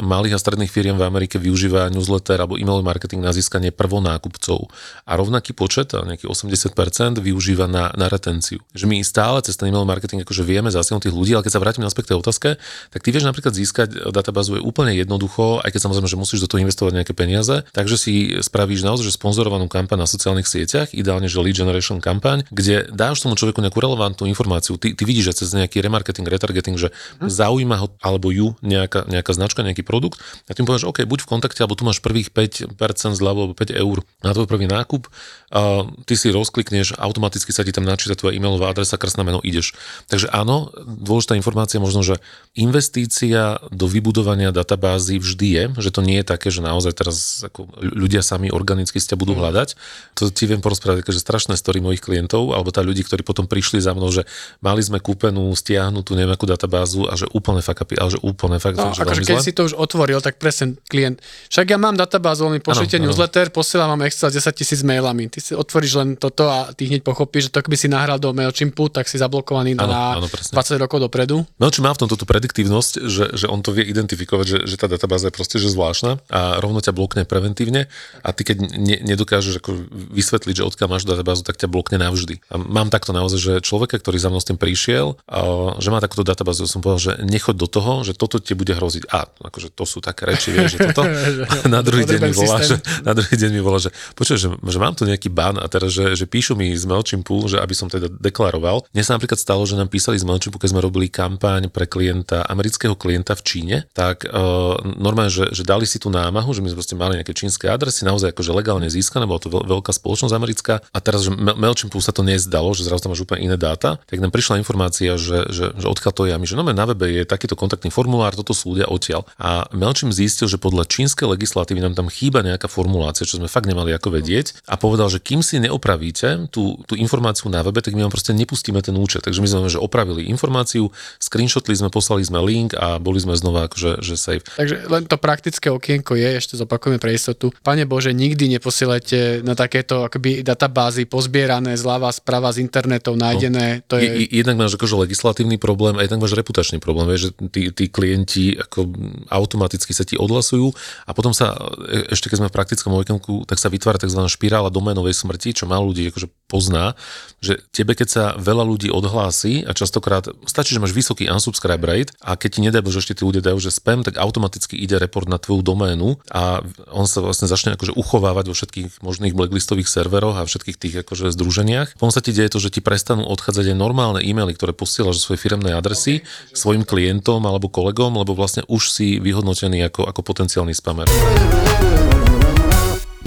malých 0.00 0.36
a 0.36 0.38
stredných 0.40 0.72
firiem 0.72 0.96
v 0.96 1.04
Amerike 1.04 1.36
využíva 1.36 1.92
newsletter 1.92 2.40
alebo 2.40 2.56
e-mailový 2.56 2.84
marketing 2.88 3.20
na 3.20 3.36
získanie 3.36 3.68
prvonákupcov. 3.68 4.72
A 5.04 5.12
rovnaký 5.16 5.52
počet, 5.52 5.92
nejaký 5.92 6.24
80%, 6.24 7.20
využíva 7.20 7.68
na, 7.68 7.92
na 7.92 8.08
retenciu. 8.08 8.64
Že 8.72 8.84
my 8.88 8.96
stále 9.04 9.44
cez 9.44 9.60
ten 9.60 9.68
e-mail 9.68 9.84
marketing 9.84 10.24
akože 10.24 10.40
vieme 10.40 10.72
zasiahnuť 10.72 11.08
tých 11.08 11.16
ľudí, 11.16 11.32
ale 11.36 11.44
keď 11.44 11.52
sa 11.52 11.60
vrátim 11.60 11.84
naspäť 11.84 12.08
k 12.08 12.10
tej 12.16 12.18
otázke, 12.24 12.48
tak 12.88 13.00
ty 13.04 13.08
vieš 13.12 13.28
napríklad 13.28 13.52
získať 13.52 14.08
databázu 14.08 14.56
je 14.56 14.62
úplne 14.64 14.96
jednoducho, 14.96 15.60
aj 15.60 15.76
keď 15.76 15.80
samozrejme, 15.84 16.08
že 16.08 16.16
musíš 16.16 16.40
do 16.44 16.48
toho 16.48 16.64
investovať 16.64 16.92
nejaké 16.96 17.12
peniaze, 17.12 17.66
takže 17.76 17.96
si 18.00 18.14
spravíš 18.40 18.88
naozaj 18.88 19.04
že 19.04 19.18
sponzorovanú 19.18 19.66
kampaň 19.66 20.06
na 20.06 20.08
sociálnych 20.08 20.46
sieťach, 20.46 20.94
ideálne 20.94 21.26
že 21.26 21.42
lead 21.42 21.58
generation 21.58 21.98
kampaň, 21.98 22.46
kde 22.54 22.88
dáš 22.88 23.26
tomu 23.26 23.34
človeku 23.34 23.58
nejakú 23.58 23.82
relevantnú 23.82 24.30
informáciu. 24.30 24.78
Ty, 24.78 24.94
ty 24.94 25.02
vidíš, 25.02 25.34
že 25.34 25.44
cez 25.44 25.58
nejaký 25.58 25.82
remarketing, 25.82 26.24
retargeting, 26.24 26.78
že 26.78 26.94
hm. 27.18 27.26
zaujíma 27.26 27.81
ho 27.82 27.88
alebo 27.98 28.30
ju 28.30 28.54
nejaká, 28.62 29.04
nejaká 29.10 29.32
značka, 29.34 29.66
nejaký 29.66 29.82
produkt 29.82 30.22
a 30.46 30.54
ty 30.54 30.62
mu 30.62 30.70
povieš, 30.70 30.86
OK, 30.86 31.04
buď 31.04 31.26
v 31.26 31.28
kontakte, 31.28 31.60
alebo 31.62 31.74
tu 31.74 31.82
máš 31.82 31.98
prvých 31.98 32.30
5% 32.30 32.78
zľavu 33.18 33.38
alebo 33.50 33.54
5 33.58 33.74
eur 33.74 34.06
na 34.22 34.30
tvoj 34.30 34.46
prvý 34.46 34.70
nákup, 34.70 35.10
a 35.52 35.84
ty 36.08 36.16
si 36.16 36.32
rozklikneš, 36.32 36.96
automaticky 36.96 37.52
sa 37.52 37.60
ti 37.60 37.76
tam 37.76 37.84
načíta 37.84 38.16
tvoja 38.16 38.32
e-mailová 38.32 38.72
adresa, 38.72 38.96
krstné 38.96 39.20
meno, 39.20 39.44
ideš. 39.44 39.76
Takže 40.08 40.32
áno, 40.32 40.72
dôležitá 40.80 41.36
informácia 41.36 41.76
možno, 41.76 42.00
že 42.00 42.24
investícia 42.56 43.60
do 43.68 43.84
vybudovania 43.84 44.48
databázy 44.48 45.20
vždy 45.20 45.48
je, 45.52 45.64
že 45.84 45.90
to 45.92 46.00
nie 46.00 46.24
je 46.24 46.26
také, 46.26 46.48
že 46.48 46.64
naozaj 46.64 46.96
teraz 46.96 47.44
ako 47.44 47.68
ľudia 47.84 48.24
sami 48.24 48.48
organicky 48.48 48.96
ste 48.96 49.12
budú 49.12 49.36
mhm. 49.36 49.40
hľadať. 49.44 49.68
To 50.16 50.32
ti 50.32 50.48
viem 50.48 50.64
porozprávať, 50.64 51.04
že 51.12 51.20
strašné 51.20 51.60
story 51.60 51.84
mojich 51.84 52.00
klientov, 52.00 52.56
alebo 52.56 52.72
tá 52.72 52.80
ľudí, 52.80 53.04
ktorí 53.04 53.20
potom 53.20 53.44
prišli 53.44 53.76
za 53.84 53.92
mnou, 53.92 54.08
že 54.08 54.24
mali 54.64 54.80
sme 54.80 55.04
kúpenú, 55.04 55.52
stiahnutú 55.52 56.16
neviem 56.16 56.32
akú 56.32 56.48
databázu 56.48 57.04
a 57.12 57.14
že 57.20 57.28
úplne 57.36 57.60
fuck 57.72 57.88
upy, 57.88 57.96
ale 57.96 58.08
že 58.12 58.18
úplne 58.20 58.60
fakt. 58.60 58.76
No, 58.76 58.92
akože 58.92 59.24
keď 59.24 59.38
zle. 59.40 59.46
si 59.48 59.52
to 59.56 59.64
už 59.64 59.74
otvoril, 59.74 60.20
tak 60.20 60.36
presne 60.36 60.76
klient. 60.92 61.24
Však 61.48 61.72
ja 61.72 61.78
mám 61.80 61.96
databázu, 61.96 62.52
mi 62.52 62.60
pošlite 62.60 63.00
newsletter, 63.00 63.48
posielam 63.48 63.96
vám 63.96 64.04
Excel 64.06 64.28
10 64.28 64.52
tisíc 64.52 64.80
mailami. 64.84 65.32
Ty 65.32 65.40
si 65.40 65.52
otvoríš 65.56 65.92
len 65.96 66.08
toto 66.20 66.52
a 66.52 66.70
ty 66.76 66.92
hneď 66.92 67.00
pochopíš, 67.00 67.48
že 67.48 67.50
to 67.56 67.64
by 67.64 67.76
si 67.80 67.88
nahral 67.88 68.20
do 68.20 68.36
MailChimpu, 68.36 68.92
tak 68.92 69.08
si 69.08 69.16
zablokovaný 69.16 69.80
ano, 69.80 69.88
na 69.88 70.00
ano, 70.20 70.26
20 70.28 70.84
rokov 70.84 71.00
dopredu. 71.00 71.48
MailChimp 71.56 71.88
má 71.88 71.92
v 71.96 72.00
tomto 72.04 72.16
tú 72.20 72.28
prediktívnosť, 72.28 72.92
že, 73.08 73.24
že 73.32 73.46
on 73.48 73.64
to 73.64 73.72
vie 73.72 73.88
identifikovať, 73.88 74.46
že, 74.46 74.58
že 74.68 74.76
tá 74.76 74.86
databáza 74.86 75.32
je 75.32 75.34
proste 75.34 75.56
že 75.56 75.72
zvláštna 75.72 76.20
a 76.28 76.60
rovno 76.60 76.84
ťa 76.84 76.92
blokne 76.92 77.22
preventívne 77.24 77.88
a 78.20 78.28
ty 78.36 78.44
keď 78.44 78.56
ne, 78.76 78.96
nedokážeš 79.00 79.62
ako 79.62 79.88
vysvetliť, 80.12 80.60
že 80.60 80.66
odkiaľ 80.66 80.88
máš 80.98 81.08
databázu, 81.08 81.46
tak 81.46 81.56
ťa 81.56 81.70
blokne 81.70 81.96
navždy. 81.96 82.44
A 82.52 82.60
mám 82.60 82.92
takto 82.92 83.16
naozaj, 83.16 83.38
že 83.40 83.52
človeka, 83.64 83.96
ktorý 83.96 84.18
za 84.18 84.28
mnou 84.28 84.42
s 84.42 84.48
tým 84.48 84.58
prišiel, 84.58 85.16
a, 85.30 85.76
že 85.78 85.88
má 85.88 86.02
takúto 86.02 86.26
databázu, 86.26 86.66
som 86.66 86.82
povedal, 86.82 87.00
že 87.00 87.12
nechoď 87.22 87.54
do 87.62 87.70
toho, 87.70 88.02
že 88.02 88.18
toto 88.18 88.42
ti 88.42 88.58
bude 88.58 88.74
hroziť. 88.74 89.06
A 89.14 89.30
akože 89.30 89.70
to 89.70 89.86
sú 89.86 90.02
také 90.02 90.26
reči, 90.26 90.50
vieš, 90.50 90.74
že 90.74 90.90
toto. 90.90 91.06
na 91.74 91.78
druhý 91.86 92.02
deň 92.02 92.18
mi 92.26 92.34
volá, 92.34 92.58
že, 92.58 92.82
na 93.06 93.14
druhý 93.14 93.38
deň 93.38 93.50
mi 93.54 93.62
volá, 93.62 93.78
že 93.78 93.94
počuj, 94.18 94.34
že, 94.34 94.48
že, 94.50 94.78
mám 94.82 94.98
tu 94.98 95.06
nejaký 95.06 95.30
ban 95.30 95.54
a 95.62 95.66
teraz, 95.70 95.94
že, 95.94 96.18
že 96.18 96.26
píšu 96.26 96.58
mi 96.58 96.74
z 96.74 96.82
MailChimpu, 96.90 97.46
že 97.46 97.62
aby 97.62 97.74
som 97.76 97.86
teda 97.86 98.10
deklaroval. 98.10 98.90
Dnes 98.90 99.06
sa 99.06 99.14
napríklad 99.14 99.38
stalo, 99.38 99.62
že 99.62 99.78
nám 99.78 99.86
písali 99.86 100.18
z 100.18 100.26
MailChimpu, 100.26 100.58
keď 100.58 100.74
sme 100.74 100.82
robili 100.82 101.06
kampaň 101.06 101.70
pre 101.70 101.86
klienta, 101.86 102.42
amerického 102.50 102.98
klienta 102.98 103.38
v 103.38 103.42
Číne, 103.46 103.76
tak 103.94 104.26
uh, 104.26 104.74
normálne, 104.98 105.30
že, 105.30 105.54
že 105.54 105.62
dali 105.62 105.86
si 105.86 106.02
tú 106.02 106.10
námahu, 106.10 106.50
že 106.50 106.64
my 106.64 106.74
sme 106.74 106.78
proste 106.82 106.96
mali 106.98 107.20
nejaké 107.20 107.36
čínske 107.36 107.70
adresy, 107.70 108.02
naozaj 108.02 108.34
akože 108.34 108.50
legálne 108.50 108.90
získané, 108.90 109.28
bola 109.28 109.38
to 109.38 109.52
veľ, 109.52 109.62
veľká 109.78 109.92
spoločnosť 109.94 110.34
americká 110.34 110.74
a 110.90 110.98
teraz, 110.98 111.28
že 111.28 111.30
MailChimpu 111.32 112.02
sa 112.02 112.10
to 112.10 112.26
nezdalo, 112.26 112.74
že 112.74 112.88
zrazu 112.88 113.06
tam 113.06 113.14
máš 113.14 113.22
úplne 113.22 113.46
iné 113.46 113.56
dáta, 113.60 114.00
tak 114.08 114.18
nám 114.18 114.32
prišla 114.34 114.58
informácia, 114.58 115.14
že, 115.20 115.46
že, 115.52 115.76
že 115.76 115.86
odkiaľ 115.86 116.12
to 116.16 116.22
je 116.26 116.32
a 116.32 116.38
my, 116.40 116.46
že 116.48 116.56
no, 116.56 116.64
na 116.64 116.86
webe 116.88 117.06
je 117.12 117.22
takýto 117.28 117.51
kontaktný 117.58 117.92
formulár, 117.92 118.36
toto 118.36 118.56
sú 118.56 118.76
ľudia 118.76 118.88
odtiaľ. 118.88 119.26
A 119.40 119.66
MailChimp 119.72 120.12
zistil, 120.12 120.48
že 120.48 120.60
podľa 120.60 120.88
čínskej 120.88 121.26
legislatívy 121.26 121.80
nám 121.82 121.94
tam 121.96 122.08
chýba 122.12 122.44
nejaká 122.44 122.68
formulácia, 122.68 123.28
čo 123.28 123.38
sme 123.40 123.50
fakt 123.50 123.66
nemali 123.66 123.94
ako 123.94 124.18
vedieť 124.20 124.66
a 124.68 124.78
povedal, 124.78 125.08
že 125.08 125.22
kým 125.22 125.40
si 125.40 125.58
neopravíte 125.62 126.48
tú, 126.52 126.78
tú 126.86 126.94
informáciu 126.98 127.48
na 127.48 127.64
webe, 127.64 127.80
tak 127.82 127.96
my 127.96 128.06
vám 128.06 128.12
proste 128.12 128.34
nepustíme 128.36 128.78
ten 128.84 128.94
účet. 128.96 129.24
Takže 129.24 129.40
my 129.40 129.48
sme 129.48 129.60
že 129.72 129.78
opravili 129.78 130.26
informáciu, 130.28 130.90
screenshotli 131.22 131.72
sme, 131.78 131.88
poslali 131.88 132.26
sme 132.26 132.42
link 132.42 132.74
a 132.74 132.98
boli 132.98 133.22
sme 133.22 133.38
znova 133.38 133.70
akože 133.70 134.02
že 134.02 134.14
safe. 134.18 134.44
Takže 134.58 134.90
len 134.90 135.06
to 135.06 135.16
praktické 135.16 135.70
okienko 135.70 136.18
je, 136.18 136.28
ešte 136.36 136.54
zopakujeme 136.58 136.98
pre 136.98 137.14
istotu. 137.14 137.54
Pane 137.62 137.86
Bože, 137.86 138.10
nikdy 138.12 138.50
neposielajte 138.58 139.46
na 139.46 139.54
takéto 139.54 140.04
akoby 140.06 140.42
databázy 140.42 141.06
pozbierané 141.06 141.78
zľava, 141.78 142.10
sprava 142.12 142.50
z 142.50 142.60
internetov 142.66 143.14
nájdené. 143.16 143.86
No, 143.86 143.86
to 143.86 143.94
je... 144.02 144.28
Jednak 144.28 144.58
máš 144.58 144.76
akože 144.76 144.98
legislatívny 145.08 145.56
problém 145.56 145.96
a 145.96 146.04
jednak 146.04 146.26
máš 146.26 146.34
reputačný 146.34 146.82
problém, 146.82 147.06
vieš, 147.08 147.30
že 147.30 147.41
tí, 147.48 147.72
tí 147.72 147.88
klienti 147.88 148.54
ako 148.54 148.92
automaticky 149.32 149.96
sa 149.96 150.04
ti 150.06 150.14
odhlasujú 150.20 150.70
a 151.06 151.10
potom 151.16 151.32
sa, 151.32 151.56
e, 151.88 152.12
ešte 152.12 152.28
keď 152.28 152.36
sme 152.44 152.50
v 152.50 152.56
praktickom 152.58 152.92
okienku, 152.92 153.48
tak 153.48 153.58
sa 153.58 153.72
vytvára 153.72 153.98
tzv. 153.98 154.20
špirála 154.28 154.68
doménovej 154.68 155.16
smrti, 155.16 155.56
čo 155.56 155.64
málo 155.64 155.90
ľudí 155.90 156.12
akože 156.12 156.28
pozná, 156.52 156.92
že 157.40 157.64
tebe, 157.72 157.96
keď 157.96 158.08
sa 158.12 158.24
veľa 158.36 158.68
ľudí 158.68 158.92
odhlási 158.92 159.64
a 159.64 159.72
častokrát 159.72 160.28
stačí, 160.44 160.76
že 160.76 160.82
máš 160.84 160.92
vysoký 160.92 161.32
unsubscribe 161.32 161.82
rate 161.82 162.12
a 162.20 162.36
keď 162.36 162.50
ti 162.52 162.60
nedaj 162.60 162.84
že 162.92 163.00
ešte 163.00 163.16
tí 163.16 163.22
ľudia 163.24 163.40
dajú, 163.40 163.56
že 163.56 163.72
spam, 163.72 164.04
tak 164.04 164.20
automaticky 164.20 164.76
ide 164.76 165.00
report 165.00 165.26
na 165.26 165.40
tvoju 165.40 165.64
doménu 165.64 166.20
a 166.28 166.60
on 166.92 167.08
sa 167.08 167.24
vlastne 167.24 167.48
začne 167.48 167.72
akože 167.74 167.96
uchovávať 167.96 168.52
vo 168.52 168.54
všetkých 168.54 169.00
možných 169.00 169.32
blacklistových 169.32 169.88
serveroch 169.88 170.36
a 170.36 170.44
všetkých 170.44 170.76
tých 170.76 170.94
akože 171.06 171.32
združeniach. 171.32 171.96
Potom 171.96 172.12
sa 172.12 172.20
ti 172.20 172.36
deje 172.36 172.52
to, 172.52 172.60
že 172.60 172.74
ti 172.74 172.84
prestanú 172.84 173.24
odchádzať 173.32 173.72
aj 173.72 173.76
normálne 173.78 174.20
e-maily, 174.20 174.52
ktoré 174.52 174.76
posielaš 174.76 175.24
zo 175.24 175.32
svojej 175.32 175.56
adresy 175.72 176.20
okay. 176.20 176.52
svojim 176.52 176.84
klientom 176.84 177.40
alebo 177.48 177.72
kolegom, 177.72 178.18
lebo 178.18 178.36
vlastne 178.36 178.66
už 178.68 178.92
si 178.92 179.16
vyhodnotený 179.22 179.88
ako, 179.88 180.04
ako 180.10 180.20
potenciálny 180.20 180.74
spamer. 180.76 181.08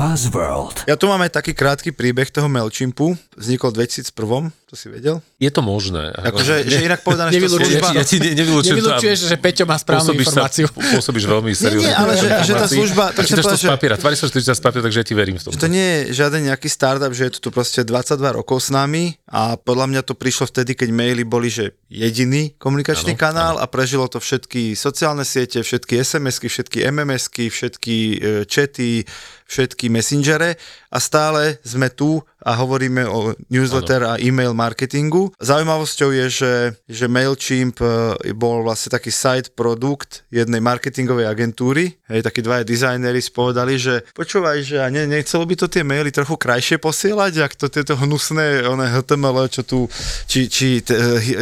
Buzzworld. 0.05 0.85
Ja 0.85 0.93
tu 0.93 1.09
mám 1.09 1.17
aj 1.25 1.33
taký 1.33 1.57
krátky 1.57 1.89
príbeh 1.89 2.29
toho 2.29 2.45
MailChimpu. 2.45 3.17
Vznikol 3.33 3.73
v 3.73 3.89
2001 3.89 4.53
to 4.65 4.73
si 4.83 4.91
vedel? 4.91 5.23
Je 5.39 5.47
to 5.47 5.63
možné. 5.63 6.11
Akože, 6.19 6.67
že 6.67 6.83
inak 6.83 6.99
povedané, 6.99 7.31
že 7.31 7.47
to 7.47 7.61
služba... 7.63 7.95
Ja, 7.95 8.01
ja 8.01 8.03
ti 8.03 8.19
nevylučujem, 8.19 8.75
nevylučuješ, 8.75 9.17
že 9.31 9.37
Peťo 9.39 9.63
má 9.63 9.79
správnu 9.79 10.11
informáciu. 10.17 10.67
Sa, 10.67 10.75
pôsobíš 10.75 11.25
veľmi 11.31 11.55
seriózne. 11.55 11.85
Nie, 11.85 11.93
nie, 11.93 11.95
ale 11.95 12.13
že, 12.19 12.27
že 12.43 12.53
tá 12.59 12.67
služba... 12.67 13.15
Tak 13.15 13.23
čítaš 13.23 13.45
to 13.45 13.55
z 13.55 13.71
papiera, 13.71 13.95
tvári 13.95 14.19
sa, 14.19 14.27
že 14.27 14.35
čítaš 14.35 14.59
z 14.59 14.63
papiera, 14.67 14.83
takže 14.89 14.99
ja 14.99 15.05
ti 15.07 15.15
verím 15.15 15.39
v 15.39 15.47
tom. 15.47 15.51
Že 15.55 15.63
to 15.63 15.69
nie 15.71 15.87
je 15.87 15.99
žiaden 16.17 16.41
nejaký 16.51 16.67
startup, 16.67 17.13
že 17.15 17.23
je 17.29 17.31
to 17.37 17.39
tu 17.45 17.49
proste 17.55 17.87
22 17.87 18.19
rokov 18.35 18.57
s 18.65 18.69
nami 18.73 19.15
a 19.31 19.55
podľa 19.55 19.85
mňa 19.95 20.01
to 20.03 20.17
prišlo 20.17 20.49
vtedy, 20.51 20.75
keď 20.75 20.89
maily 20.91 21.23
boli, 21.23 21.47
že 21.47 21.77
jediný 21.87 22.51
komunikačný 22.59 23.15
ano, 23.15 23.21
kanál 23.21 23.55
ano. 23.55 23.63
a 23.63 23.65
prežilo 23.71 24.09
to 24.11 24.19
všetky 24.19 24.75
sociálne 24.75 25.23
siete, 25.23 25.63
všetky 25.63 26.03
SMS-ky, 26.03 26.51
všetky 26.51 26.77
MMS-ky, 26.89 27.47
všetky 27.47 27.95
chaty, 28.49 29.07
všetky 29.45 29.89
messengere 29.93 30.57
a 30.89 30.97
stále 30.97 31.61
sme 31.61 31.89
tu 31.93 32.21
a 32.45 32.53
hovoríme 32.53 33.09
o 33.09 33.33
newsletter 33.49 34.05
a 34.05 34.21
e-mail 34.21 34.53
marketingu. 34.53 35.33
Zaujímavosťou 35.41 36.13
je, 36.13 36.25
že, 36.29 36.53
že 36.85 37.05
MailChimp 37.09 37.81
e, 37.81 37.87
bol 38.37 38.61
vlastne 38.61 38.93
taký 38.93 39.09
side 39.09 39.57
produkt 39.57 40.21
jednej 40.29 40.61
marketingovej 40.61 41.25
agentúry. 41.25 41.97
Hej, 42.05 42.21
takí 42.21 42.45
dvaja 42.45 42.61
dizajneri 42.61 43.17
spovedali, 43.17 43.81
že 43.81 44.05
počúvaj, 44.13 44.61
že 44.61 44.77
a 44.77 44.93
ne, 44.93 45.09
nechcelo 45.09 45.41
by 45.49 45.57
to 45.57 45.67
tie 45.67 45.81
maily 45.81 46.13
trochu 46.13 46.37
krajšie 46.37 46.77
posielať, 46.77 47.33
ak 47.41 47.53
to 47.57 47.65
tieto 47.65 47.97
hnusné 47.97 48.61
one 48.69 48.85
HTML, 48.93 49.49
čo 49.49 49.65
tu, 49.65 49.89
či, 50.29 50.45
či 50.45 50.85
t, 50.85 50.93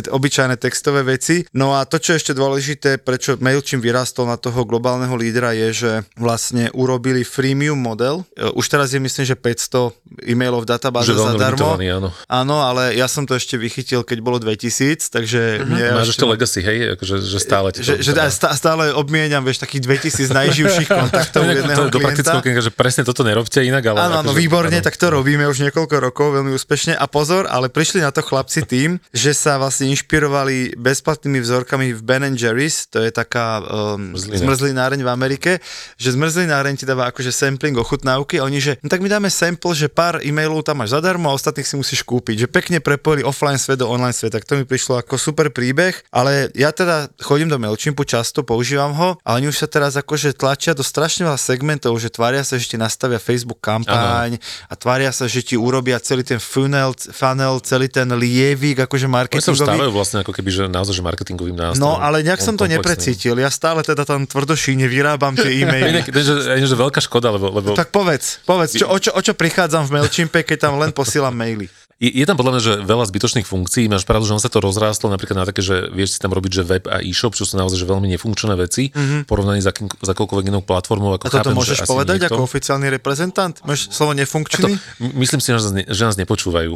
obyčajné 0.08 0.56
textové 0.56 1.04
veci. 1.04 1.44
No 1.52 1.76
a 1.76 1.84
to, 1.84 2.00
čo 2.00 2.16
je 2.16 2.20
ešte 2.24 2.34
dôležité, 2.34 3.04
prečo 3.04 3.36
MailChimp 3.36 3.84
vyrastol 3.84 4.32
na 4.32 4.40
toho 4.40 4.64
globálneho 4.64 5.20
lídra, 5.20 5.52
je, 5.52 5.70
že 5.76 5.92
vlastne 6.16 6.72
urobili 6.72 7.28
freemium 7.28 7.76
model. 7.76 8.24
E, 8.40 8.48
už 8.56 8.72
teraz 8.72 8.96
je 8.96 9.04
myslím, 9.04 9.28
že 9.28 9.36
500 9.36 10.32
e-mailov 10.32 10.64
v 10.64 10.72
databáze 10.72 10.93
zadarmo. 11.02 11.74
Áno. 11.82 12.10
áno, 12.30 12.56
ale 12.62 12.94
ja 12.94 13.10
som 13.10 13.26
to 13.26 13.34
ešte 13.34 13.58
vychytil, 13.58 14.06
keď 14.06 14.22
bolo 14.22 14.38
2000, 14.38 15.10
takže... 15.10 15.66
Mm-hmm. 15.66 15.98
Máš 15.98 16.14
ešte 16.14 16.26
legacy, 16.30 16.60
hej? 16.62 16.78
Akože, 16.94 17.16
že 17.26 17.40
stále 17.42 17.74
ti 17.74 17.82
to... 17.82 17.98
Že, 17.98 18.14
že 18.14 18.14
stále 18.34 18.94
obmieniam, 18.94 19.42
vieš, 19.42 19.66
takých 19.66 19.90
2000 20.12 20.30
najživších 20.30 20.90
kontaktov 21.02 21.50
jedného 21.50 21.90
to, 21.90 21.98
do 21.98 22.00
praktického 22.04 22.62
že 22.64 22.72
presne 22.72 23.02
toto 23.02 23.26
nerobte 23.26 23.66
inak, 23.66 23.84
ale... 23.90 23.98
Áno, 24.06 24.22
áno, 24.22 24.32
akože, 24.32 24.40
výborne, 24.40 24.78
áno. 24.78 24.86
tak 24.86 24.96
to 25.00 25.10
robíme 25.10 25.48
už 25.50 25.66
niekoľko 25.66 25.96
rokov, 25.98 26.28
veľmi 26.38 26.52
úspešne. 26.54 26.94
A 26.94 27.06
pozor, 27.10 27.50
ale 27.50 27.72
prišli 27.72 28.06
na 28.06 28.14
to 28.14 28.22
chlapci 28.22 28.62
tým, 28.68 29.02
že 29.10 29.34
sa 29.34 29.58
vlastne 29.58 29.90
inšpirovali 29.90 30.78
bezplatnými 30.78 31.40
vzorkami 31.42 31.96
v 31.96 32.02
Ben 32.04 32.24
Jerry's, 32.38 32.86
to 32.92 33.02
je 33.02 33.10
taká 33.10 33.64
um, 33.64 34.14
zmrzlináreň 34.14 35.02
v 35.02 35.10
Amerike, 35.10 35.52
že 35.98 36.14
zmrzlináreň 36.14 36.84
ti 36.84 36.86
dáva 36.86 37.10
akože 37.10 37.32
sampling 37.32 37.76
ochutnávky 37.80 38.40
a 38.40 38.46
oni, 38.46 38.60
že 38.60 38.78
no 38.84 38.92
tak 38.92 39.00
my 39.00 39.10
dáme 39.10 39.30
sample, 39.32 39.72
že 39.72 39.88
pár 39.88 40.20
e-mailov 40.20 40.68
tam 40.68 40.83
máš 40.84 40.92
zadarmo 40.92 41.32
a 41.32 41.34
ostatných 41.34 41.64
si 41.64 41.80
musíš 41.80 42.04
kúpiť. 42.04 42.44
Že 42.44 42.48
pekne 42.52 42.78
prepojili 42.84 43.24
offline 43.24 43.56
svet 43.56 43.80
do 43.80 43.88
online 43.88 44.12
sveta. 44.12 44.38
Tak 44.38 44.44
to 44.44 44.60
mi 44.60 44.68
prišlo 44.68 45.00
ako 45.00 45.16
super 45.16 45.48
príbeh, 45.48 45.96
ale 46.12 46.52
ja 46.52 46.76
teda 46.76 47.08
chodím 47.24 47.48
do 47.48 47.56
MailChimpu 47.56 48.04
často, 48.04 48.44
používam 48.44 48.92
ho, 48.92 49.16
ale 49.24 49.40
oni 49.40 49.48
už 49.48 49.64
sa 49.64 49.68
teraz 49.72 49.96
akože 49.96 50.36
tlačia 50.36 50.76
do 50.76 50.84
strašne 50.84 51.24
veľa 51.24 51.40
segmentov, 51.40 51.96
že 51.96 52.12
tvária 52.12 52.44
sa, 52.44 52.60
že 52.60 52.68
ti 52.68 52.76
nastavia 52.76 53.22
Facebook 53.22 53.64
kampaň 53.64 54.36
a 54.68 54.74
tvária 54.76 55.14
sa, 55.16 55.30
že 55.30 55.40
ti 55.40 55.56
urobia 55.56 55.96
celý 56.04 56.28
ten 56.28 56.42
funnel, 56.42 56.92
funnel 57.16 57.64
celý 57.64 57.88
ten 57.88 58.10
lievik, 58.12 58.84
akože 58.84 59.06
Oni 59.08 59.40
sa 59.40 59.54
stávajú 59.54 59.88
marketingový. 59.88 59.94
vlastne 59.94 60.18
ako 60.26 60.32
keby, 60.34 60.50
že 60.52 60.64
naozaj, 60.68 60.94
že 60.98 61.04
marketingovým 61.06 61.56
nástrojom. 61.56 61.86
No, 61.86 62.02
ale 62.02 62.26
nejak 62.26 62.42
som 62.42 62.58
to 62.58 62.66
komplexným. 62.66 62.82
neprecítil. 62.82 63.36
Ja 63.38 63.48
stále 63.54 63.86
teda 63.86 64.04
tam 64.04 64.26
tvrdošíne 64.26 64.90
vyrábam 64.90 65.38
tie 65.38 65.54
e-maily. 65.64 66.02
Inak, 66.02 66.10
že, 66.10 66.34
že, 66.60 66.66
že 66.66 66.76
veľká 66.76 67.00
škoda, 67.00 67.30
lebo, 67.30 67.54
lebo 67.54 67.78
Tak 67.78 67.94
povedz, 67.94 68.42
povedz, 68.44 68.76
čo, 68.76 68.90
o, 68.90 68.98
čo, 68.98 69.14
o 69.14 69.22
čo 69.22 69.38
prichádzam 69.38 69.86
v 69.88 70.02
MailChimpe, 70.02 70.42
keď 70.42 70.58
tam 70.70 70.73
len 70.80 70.94
posielam 70.94 71.36
maily. 71.36 71.70
Je, 72.12 72.24
tam 72.28 72.36
podľa 72.36 72.52
mňa, 72.58 72.62
že 72.62 72.74
veľa 72.84 73.06
zbytočných 73.08 73.48
funkcií. 73.48 73.88
Máš 73.88 74.04
pravdu, 74.04 74.28
že 74.28 74.34
on 74.36 74.42
sa 74.44 74.52
to 74.52 74.60
rozrástlo 74.60 75.08
napríklad 75.08 75.40
na 75.40 75.46
také, 75.48 75.64
že 75.64 75.88
vieš 75.94 76.18
si 76.18 76.20
tam 76.20 76.36
robiť, 76.36 76.52
že 76.52 76.64
web 76.68 76.84
a 76.92 77.00
e-shop, 77.00 77.38
čo 77.38 77.48
sú 77.48 77.56
naozaj 77.56 77.80
že 77.80 77.88
veľmi 77.88 78.12
nefunkčné 78.18 78.54
veci, 78.60 78.92
mm-hmm. 78.92 79.30
porovnaní 79.30 79.64
s 79.64 79.68
akým, 79.72 79.88
s 79.88 80.10
akoukoľvek 80.12 80.52
inou 80.52 80.64
platformou. 80.66 81.16
Ako 81.16 81.28
A 81.28 81.30
toto 81.32 81.40
chápem, 81.40 81.56
môžeš 81.56 81.88
povedať 81.88 82.28
niekto. 82.28 82.36
ako 82.36 82.44
oficiálny 82.44 82.88
reprezentant? 82.92 83.56
Máš 83.64 83.88
slovo 83.94 84.12
To, 84.12 84.20
nefunkčný? 84.20 84.72
m- 85.00 85.16
myslím 85.24 85.40
si, 85.40 85.48
že 85.48 85.56
nás, 85.56 85.66
ne- 85.72 85.88
že 85.88 86.02
nás 86.04 86.16
nepočúvajú. 86.20 86.74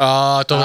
A 0.00 0.40
to 0.48 0.54
to 0.56 0.64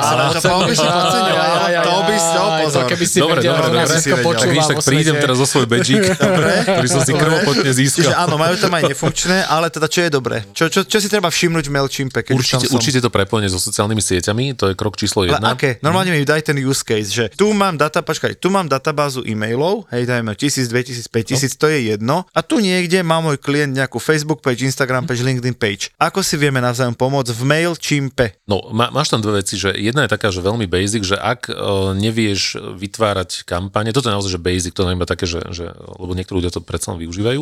by 0.64 0.76
si 0.76 0.86
to 0.86 1.96
by 2.06 2.18
si- 2.18 2.36
pozor. 2.66 2.82
To 2.86 2.90
keby 2.90 3.06
si 3.06 3.18
Dobre, 3.22 3.40
vedel, 3.42 3.54
dobre, 3.56 3.68
dobre. 3.72 3.98
Si 4.02 4.10
vedel. 4.12 4.34
Tak 4.36 4.50
tak 4.76 4.78
prídem 4.84 5.16
teraz 5.22 5.36
zo 5.38 5.48
svoj 5.48 5.66
badžík, 5.70 6.04
ktorý 6.76 6.88
som 6.90 7.02
si 7.06 7.12
krvopotne 7.14 7.72
získal. 7.72 8.12
áno, 8.16 8.36
majú 8.36 8.56
tam 8.58 8.74
aj 8.74 8.84
nefunkčné, 8.92 9.46
ale 9.48 9.70
teda 9.70 9.88
čo 9.88 10.00
je 10.06 10.10
dobré? 10.12 10.38
Čo, 10.52 10.68
čo, 10.70 10.82
čo 10.84 10.98
si 11.00 11.08
treba 11.08 11.30
všimnúť 11.30 11.66
v 11.70 11.72
MailChimpe? 11.72 12.20
Určite, 12.32 12.66
určite 12.74 13.00
to 13.02 13.10
prepojenie 13.10 13.48
so 13.50 13.62
sociálnymi 13.62 14.02
sieťami, 14.06 14.54
to 14.54 14.70
je 14.72 14.74
krok 14.78 14.94
číslo 14.94 15.26
Ale 15.26 15.42
jedna. 15.42 15.58
aké? 15.58 15.82
Normálne 15.82 16.14
mi 16.14 16.22
daj 16.22 16.54
ten 16.54 16.58
use 16.62 16.86
case, 16.86 17.10
že 17.10 17.34
tu 17.34 17.50
mám 17.58 17.76
data, 17.82 18.06
počkaj, 18.06 18.38
tu 18.38 18.54
mám 18.54 18.70
databázu 18.70 19.26
e-mailov, 19.26 19.90
hej, 19.90 20.06
dajme 20.06 20.38
1000, 20.38 20.70
2000, 20.70 21.10
5000, 21.10 21.58
to 21.58 21.66
je 21.74 21.80
jedno. 21.96 22.30
A 22.32 22.40
tu 22.46 22.62
niekde 22.62 23.02
má 23.02 23.18
môj 23.20 23.42
klient 23.42 23.74
nejakú 23.74 23.98
Facebook 23.98 24.46
page, 24.46 24.62
Instagram 24.62 25.10
page, 25.10 25.26
LinkedIn 25.26 25.58
page. 25.58 25.90
Ako 25.98 26.22
si 26.22 26.38
vieme 26.38 26.62
navzájom 26.62 26.94
pomôcť 26.94 27.34
v 27.34 27.42
MailChimpe? 27.42 28.26
No, 28.46 28.70
má, 28.70 28.94
máš 28.94 29.10
tam 29.10 29.24
dve 29.26 29.42
veci, 29.42 29.58
že 29.58 29.74
jedna 29.74 30.06
je 30.06 30.14
taká, 30.14 30.30
že 30.30 30.46
veľmi 30.46 30.70
basic, 30.70 31.02
že 31.02 31.18
ak 31.18 31.50
uh, 31.50 31.96
nevieš 31.98 32.60
vytvárať 32.78 33.48
kampane, 33.48 33.90
toto 33.96 34.12
je 34.12 34.16
naozaj, 34.16 34.32
že 34.38 34.42
basic, 34.42 34.72
to 34.78 34.86
je 34.86 34.94
iba 34.94 35.08
také, 35.08 35.26
že, 35.26 35.42
že 35.50 35.74
lebo 35.98 36.14
niektorí 36.14 36.44
ľudia 36.44 36.54
to 36.54 36.62
predsa 36.62 36.94
využívajú, 36.94 37.42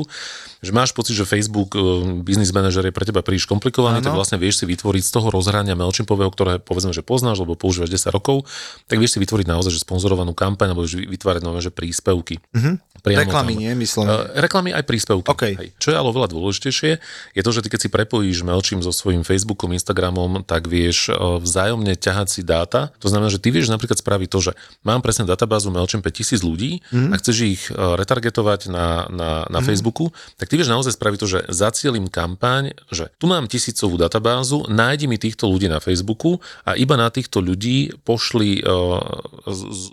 že 0.63 0.72
máš 0.72 0.96
pocit, 0.96 1.17
že 1.17 1.27
Facebook 1.27 1.75
uh, 1.75 2.24
Business 2.24 2.53
Manager 2.53 2.86
je 2.88 2.93
pre 2.93 3.03
teba 3.03 3.25
príliš 3.25 3.50
komplikovaný, 3.50 4.00
Áno. 4.00 4.05
tak 4.05 4.15
vlastne 4.15 4.38
vieš 4.38 4.63
si 4.63 4.65
vytvoriť 4.70 5.03
z 5.03 5.12
toho 5.12 5.27
rozhrania 5.34 5.75
MailChimpového, 5.75 6.29
ktoré 6.32 6.52
povedzme, 6.60 6.91
že 6.91 7.01
poznáš, 7.01 7.41
lebo 7.41 7.55
používaš 7.55 7.89
10 7.89 8.13
rokov, 8.13 8.43
tak 8.86 9.00
vieš 9.00 9.15
si 9.15 9.19
vytvoriť 9.22 9.48
naozaj, 9.48 9.72
že 9.72 9.81
sponzorovanú 9.81 10.33
kampaň, 10.33 10.74
alebo 10.74 10.83
vytvárať 10.86 11.41
nové, 11.41 11.62
že 11.62 11.72
príspevky. 11.72 12.38
Priamo 13.03 13.19
Reklamy, 13.27 13.53
tam. 13.53 13.62
nie? 13.67 13.72
Myslím. 13.75 14.07
Uh, 14.07 14.31
reklamy 14.39 14.72
aj 14.72 14.83
príspevky. 14.88 15.27
OK. 15.27 15.43
Hej. 15.60 15.69
Čo 15.75 15.91
je 15.91 15.98
ale 16.00 16.07
oveľa 16.07 16.31
dôležitejšie, 16.31 16.91
je 17.36 17.41
to, 17.43 17.51
že 17.51 17.60
ty 17.60 17.67
keď 17.67 17.79
si 17.83 17.89
prepojíš 17.91 18.48
MailChimp 18.48 18.79
so 18.79 18.95
svojím 18.95 19.27
Facebookom, 19.27 19.75
Instagramom, 19.75 20.48
tak 20.48 20.72
vieš 20.72 21.12
eh, 21.12 21.15
vzájomne 21.17 22.00
ťahať 22.00 22.27
si 22.31 22.41
dáta. 22.48 22.95
To 23.03 23.12
znamená, 23.12 23.27
že 23.27 23.43
ty 23.43 23.51
vieš 23.51 23.67
napríklad 23.67 24.00
spraviť 24.00 24.29
to, 24.31 24.39
že 24.39 24.51
mám 24.88 25.03
presne 25.03 25.27
databázu 25.27 25.67
MailChimp 25.67 26.00
5000 26.00 26.48
ľudí 26.48 26.72
Mhm. 26.95 27.12
a 27.12 27.15
chceš 27.19 27.38
ich 27.43 27.63
eh, 27.67 27.75
retargetovať 27.75 28.72
na, 28.72 29.12
na, 29.12 29.31
na 29.51 29.60
Facebooku, 29.60 30.07
tak 30.39 30.48
ty 30.48 30.55
vieš 30.55 30.72
naozaj 30.72 30.95
spraviť 30.95 31.19
to, 31.19 31.27
že 31.27 31.39
zacielim 31.51 32.07
kampaň, 32.07 32.72
že 32.88 33.12
tu 33.19 33.27
mám 33.27 33.51
tisícovú 33.51 34.00
databázu, 34.00 34.63
nájdi 34.72 35.12
mi 35.12 35.19
týchto 35.19 35.51
ľudí 35.51 35.67
na 35.67 35.83
Facebooku 35.83 36.33
a 36.63 36.74
iba 36.74 36.94
na 36.94 37.08
týchto 37.08 37.38
ľudí 37.38 37.92
pošli 38.02 38.62
uh, 38.62 39.00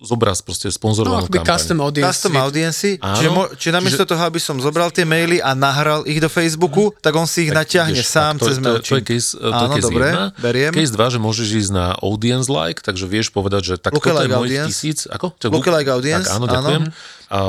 zobraz 0.02 0.40
proste 0.40 0.68
No, 0.68 0.76
sponzorovanú 0.76 1.26
kampaň. 1.26 1.46
custom 1.50 1.78
audience. 1.80 2.08
Custom 2.12 2.34
audiency? 2.36 2.90
Áno. 2.98 3.16
Čiže, 3.16 3.30
mo, 3.30 3.42
čiže 3.50 3.72
namiesto 3.72 4.04
toho, 4.04 4.22
aby 4.22 4.38
som 4.38 4.56
zobral 4.56 4.88
tie 4.88 5.02
maily 5.02 5.38
a 5.38 5.52
nahral 5.52 6.04
ich 6.04 6.18
do 6.18 6.28
Facebooku, 6.28 6.92
tak 6.96 7.12
on 7.12 7.24
si 7.24 7.46
ich 7.46 7.52
natiahne 7.52 7.96
Vieš, 7.96 8.06
sám 8.06 8.34
tak 8.34 8.40
to, 8.40 8.46
cez 8.46 8.56
to, 8.56 8.70
to, 8.78 8.94
je 8.94 9.02
case, 9.04 9.28
to 9.32 9.42
je 9.42 9.52
Áno, 9.52 9.74
case 9.74 9.84
dobre, 9.84 10.06
jedna. 10.06 10.26
beriem. 10.36 10.72
Case 10.72 10.92
2, 10.92 11.14
že 11.14 11.18
môžeš 11.18 11.48
ísť 11.66 11.72
na 11.72 11.86
audience 11.98 12.46
like, 12.46 12.80
takže 12.80 13.04
vieš 13.04 13.28
povedať, 13.30 13.62
že 13.64 13.74
tak 13.76 13.92
toto 13.92 14.10
je 14.10 14.26
mojich 14.26 14.34
audience? 14.36 14.68
tisíc. 14.70 14.98
Ako? 15.06 15.32
Lookalike 15.36 15.90
audience, 15.90 16.26
Tak, 16.26 16.36
áno, 16.36 16.46
áno. 16.46 16.70
A, 17.30 17.40